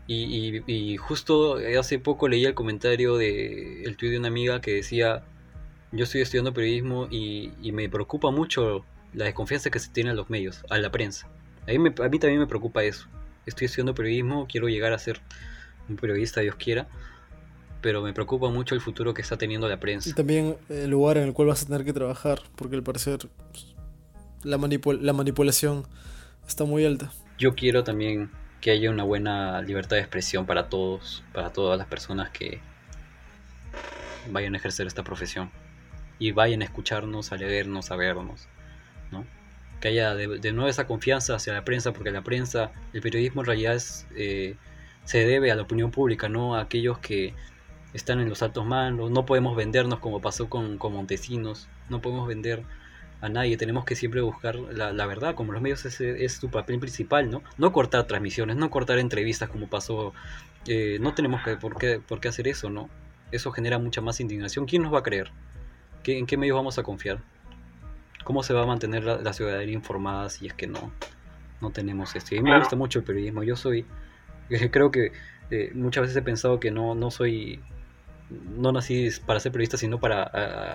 [0.06, 4.74] Y, y, justo hace poco leí el comentario de el tuit de una amiga que
[4.74, 5.24] decía
[5.92, 8.84] yo estoy estudiando periodismo y, y, me preocupa mucho
[9.14, 11.28] la desconfianza que se tiene a los medios, a la prensa.
[11.66, 13.06] A mí, a mí también me preocupa eso.
[13.46, 15.20] Estoy estudiando periodismo, quiero llegar a ser
[15.88, 16.88] un periodista, Dios quiera,
[17.80, 20.08] pero me preocupa mucho el futuro que está teniendo la prensa.
[20.08, 23.18] Y también el lugar en el cual vas a tener que trabajar, porque al parecer
[23.50, 23.74] pues,
[24.42, 25.86] la, manipul la manipulación
[26.46, 27.12] está muy alta.
[27.38, 28.30] Yo quiero también
[28.64, 32.62] que haya una buena libertad de expresión para todos, para todas las personas que
[34.30, 35.50] vayan a ejercer esta profesión
[36.18, 38.48] y vayan a escucharnos, a leernos, a vernos,
[39.12, 39.26] ¿no?
[39.82, 43.46] Que haya de, nuevo esa confianza hacia la prensa, porque la prensa, el periodismo en
[43.48, 43.82] realidad
[44.16, 44.56] eh,
[45.04, 47.34] se debe a la opinión pública, no a aquellos que
[47.92, 52.26] están en los altos mandos, no podemos vendernos como pasó con, con Montesinos, no podemos
[52.26, 52.62] vender
[53.24, 56.78] a nadie, tenemos que siempre buscar la, verdad, como los medios es, es tu papel
[56.78, 57.42] principal, ¿no?
[57.56, 60.12] No cortar transmisiones, no cortar entrevistas como pasó,
[60.66, 62.90] eh, no tenemos que, por, qué, por qué hacer eso, ¿no?
[63.32, 64.66] Eso genera mucha más indignación.
[64.66, 65.30] ¿Quién nos va a creer?
[66.04, 67.18] ¿En qué medios vamos a confiar?
[68.24, 70.92] ¿Cómo se va a mantener la, ciudadanía informada si es que no,
[71.62, 72.34] no tenemos esto?
[72.34, 73.42] Y a mí me gusta mucho el periodismo.
[73.42, 73.86] Yo soy,
[74.70, 75.12] creo que
[75.50, 77.60] eh, muchas veces he pensado que no, no soy
[78.56, 80.24] no nací para ser periodista, sino para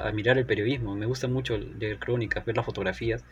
[0.07, 0.95] admirar el periodismo.
[0.95, 3.24] Me gusta mucho leer crónicas, ver las fotografías,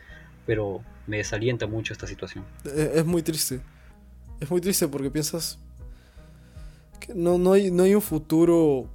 [0.46, 2.44] pero me desalienta mucho esta situación.
[2.64, 3.60] Es, muy triste.
[4.40, 5.58] Es muy triste porque piensas
[7.00, 8.88] que no, no, hay, no hay un futuro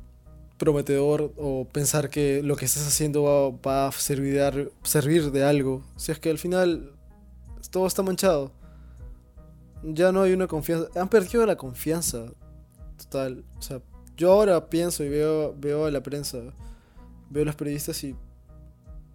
[0.58, 5.84] prometedor o pensar que lo que estás haciendo va, a servir de, servir de algo.
[5.96, 6.94] Si es que al final
[7.70, 8.52] todo está manchado.
[9.84, 10.88] Ya no hay una confianza.
[11.00, 12.28] Han perdido la confianza
[12.98, 13.44] total.
[13.58, 13.82] O sea,
[14.16, 16.40] yo ahora pienso y veo, veo a la prensa,
[17.30, 18.16] veo a los periodistas y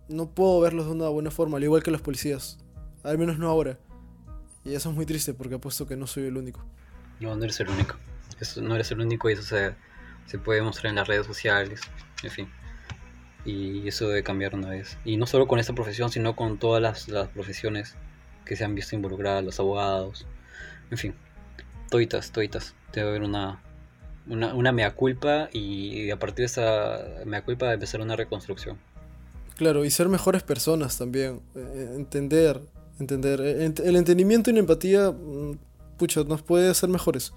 [0.09, 2.59] no puedo verlos de una buena forma, al igual que los policías.
[3.03, 3.79] Al menos no ahora.
[4.65, 6.65] Y eso es muy triste porque apuesto que no soy el único.
[7.21, 7.97] No, no eres el único.
[8.41, 9.75] Eso, no eres el único y eso se,
[10.27, 11.81] se puede mostrar en las redes sociales,
[12.23, 12.49] en fin.
[13.45, 14.99] Y eso debe cambiar una vez.
[15.05, 17.97] Y no solo con esta profesión, sino con todas las, las profesiones
[18.45, 20.27] que se han visto involucradas, los abogados,
[20.91, 21.15] en fin.
[21.91, 22.75] Toitas, toitas.
[22.93, 23.63] Debe haber una,
[24.29, 28.79] una, una mea culpa y a partir de esa mea culpa empezar una reconstrucción.
[29.59, 32.61] Claro, y ser mejores personas también, eh, entender,
[33.01, 35.59] entender, eh, el entendimiento y la empatía, mm,
[35.97, 37.33] pucha, nos puede hacer mejores,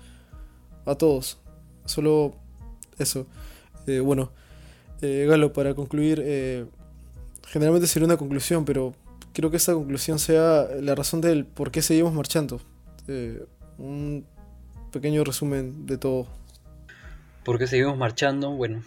[0.85, 1.39] a todos,
[1.85, 2.35] solo
[2.99, 3.25] eso.
[3.87, 4.31] Eh, bueno,
[5.01, 6.23] Galo, para concluir,
[7.47, 8.93] generalmente sería una conclusión, pero
[9.33, 12.61] quiero que esta conclusión sea la razón del por qué seguimos marchando.
[13.79, 14.25] un
[14.91, 16.27] pequeño resumen de todo.
[17.43, 18.83] Porque seguimos marchando, bueno,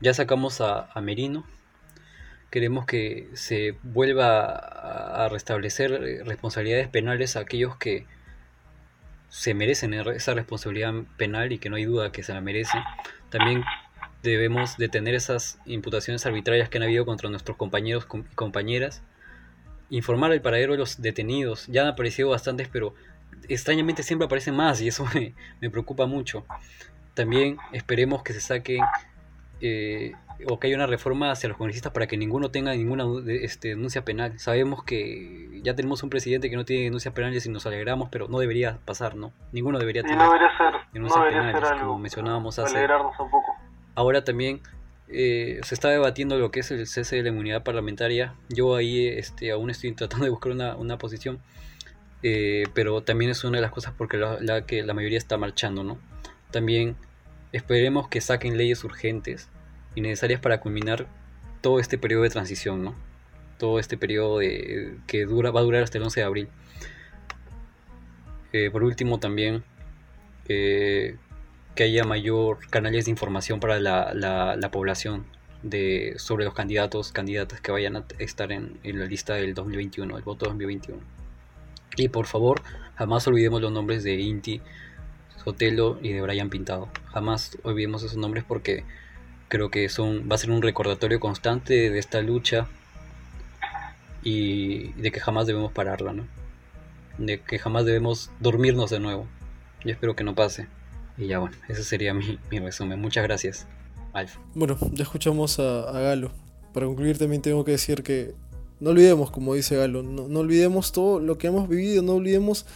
[0.00, 1.46] ya sacamos a, Merino.
[2.50, 4.44] Queremos que se vuelva
[5.24, 8.06] a, restablecer responsabilidades penales a aquellos que
[9.30, 12.82] se merecen esa responsabilidad penal y que no hay duda que se la merecen.
[13.30, 13.64] También
[14.22, 19.02] debemos detener esas imputaciones arbitrarias que han habido contra nuestros compañeros y compañeras.
[19.88, 21.66] Informar al paradero de los detenidos.
[21.68, 22.94] Ya han aparecido bastantes, pero
[23.48, 25.06] extrañamente siempre aparecen más y eso
[25.60, 26.44] me preocupa mucho.
[27.14, 28.82] También esperemos que se saquen
[29.60, 30.12] eh,
[30.48, 34.04] o que haya una reforma hacia los congresistas para que ninguno tenga ninguna este, denuncia
[34.04, 34.38] penal.
[34.38, 38.28] Sabemos que ya tenemos un presidente que no tiene denuncias penales y nos alegramos, pero
[38.28, 39.32] no debería pasar, ¿no?
[39.52, 40.26] Ninguno debería tener
[40.92, 42.86] denuncias penales, como mencionábamos hace.
[43.94, 44.60] Ahora también
[45.08, 48.34] eh, se está debatiendo lo que es el cese de la inmunidad parlamentaria.
[48.48, 51.38] Yo ahí este, aún estoy tratando de buscar una, una posición,
[52.22, 55.84] eh, pero también es una de las cosas porque la, que la mayoría está marchando,
[55.84, 55.98] ¿no?
[56.54, 56.94] También
[57.50, 59.48] esperemos que saquen leyes urgentes
[59.96, 61.08] y necesarias para culminar
[61.62, 62.94] todo este periodo de transición, ¿no?
[63.58, 66.48] Todo este periodo que dura, va a durar hasta el 11 de abril.
[68.52, 69.64] Eh, por último, también
[70.48, 71.16] eh,
[71.74, 75.26] que haya mayor canales de información para la, población
[75.64, 80.16] de, sobre los candidatos, candidatas que vayan a estar en, en la lista del 2021,
[80.16, 81.00] el voto 2021.
[81.96, 82.62] Y por favor,
[82.94, 84.62] jamás olvidemos los nombres de Inti,
[85.44, 86.88] Sotelo y de Brian Pintado.
[87.12, 88.84] Jamás olvidemos esos nombres porque
[89.48, 92.66] creo que son va a ser un recordatorio constante de esta lucha
[94.22, 96.26] y de que jamás debemos pararla, ¿no?
[97.18, 99.26] De que jamás debemos dormirnos de nuevo.
[99.84, 100.66] Yo espero que no pase.
[101.18, 103.00] Y ya bueno, ese sería mi, resumen.
[103.00, 103.66] Muchas gracias,
[104.12, 104.36] Alf.
[104.54, 106.32] Bueno, ya escuchamos a, Galo.
[106.72, 108.34] Para concluir también tengo que decir que
[108.80, 112.66] no olvidemos, como dice Galo, no, no olvidemos todo lo que hemos vivido, no olvidemos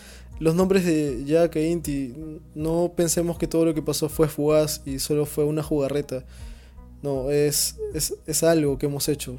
[0.41, 2.14] los nombres de Jack e Inti,
[2.55, 6.24] no pensemos que todo lo que pasó fue fugaz y solo fue una jugarreta.
[7.03, 9.36] No, es, es, algo que hemos hecho.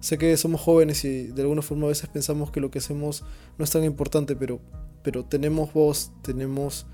[0.00, 3.24] Sé que somos jóvenes y de alguna forma a veces pensamos que lo que hacemos
[3.58, 4.60] no es tan importante, pero,
[5.02, 6.86] pero tenemos voz, tenemos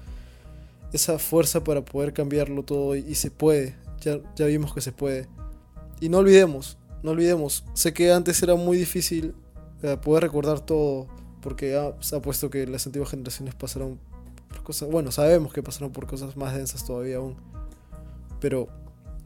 [0.93, 3.75] esa fuerza para poder cambiarlo todo y, se puede.
[4.01, 5.29] Ya, ya vimos que se puede.
[6.01, 7.65] Y no olvidemos, no olvidemos.
[7.75, 9.35] Sé que antes era muy difícil
[9.83, 11.09] eh, poder recordar todo
[11.43, 13.99] porque se ha puesto que las antiguas generaciones pasaron
[14.49, 17.37] por cosas, bueno, sabemos que pasaron por cosas más densas todavía aún,
[18.41, 18.69] pero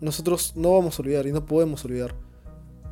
[0.00, 2.14] nosotros no vamos a olvidar y no podemos olvidar.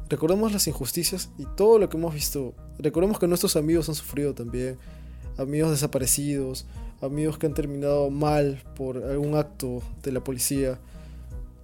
[0.09, 2.55] Recordemos las injusticias y todo lo que hemos visto.
[2.79, 4.77] Recordemos que nuestros amigos han sufrido también,
[5.39, 6.67] amigos desaparecidos,
[7.01, 10.79] amigos que han terminado mal por algún acto de la policía.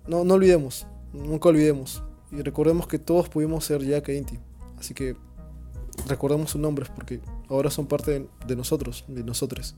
[0.08, 2.02] No, no olvidemos, nunca olvidemos.
[2.32, 4.38] Y recordemos que todos pudimos ser Jack e Inti.
[4.78, 5.16] Así que
[6.06, 9.74] recordemos sus nombres porque ahora son parte de, nosotros, de nosotros.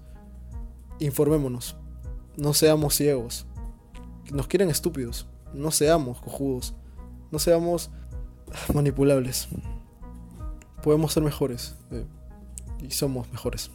[0.98, 1.76] Informémonos,
[2.36, 3.46] no seamos ciegos,
[4.30, 6.74] nos quieren estúpidos, no seamos cojudos,
[7.30, 7.90] no seamos
[8.74, 9.48] manipulables.
[10.82, 11.74] podemos ser mejores.
[11.90, 12.04] Eh,
[12.82, 13.70] y somos mejores.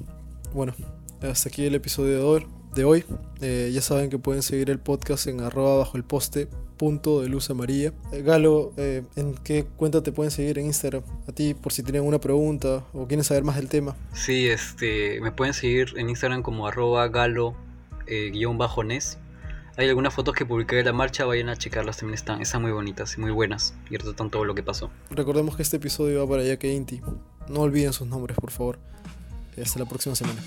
[0.54, 0.74] Bueno,
[1.22, 2.40] hasta aquí el episodio
[2.76, 3.06] de hoy.
[3.42, 7.30] Eh, ya saben que pueden seguir el podcast en arroba bajo el poste punto de
[7.30, 7.94] luz amarilla.
[8.12, 11.04] Eh, Galo, ¿en qué cuenta te pueden seguir en Instagram?
[11.28, 13.96] A ti, por si tienen una pregunta o quieren saber más del tema.
[14.14, 17.56] Sí, este, me pueden seguir en Instagram como arroba galo
[18.08, 19.18] guion bajo nes
[19.78, 22.72] hay algunas fotos que publiqué de la marcha, vayan a checarlas, también están, están muy
[22.72, 24.90] bonitas y muy buenas y retratan todo lo que pasó.
[25.12, 27.00] Recordemos que este episodio va para Jack e Inti.
[27.48, 28.80] No olviden sus nombres, por favor.
[29.62, 30.42] Hasta la próxima semana.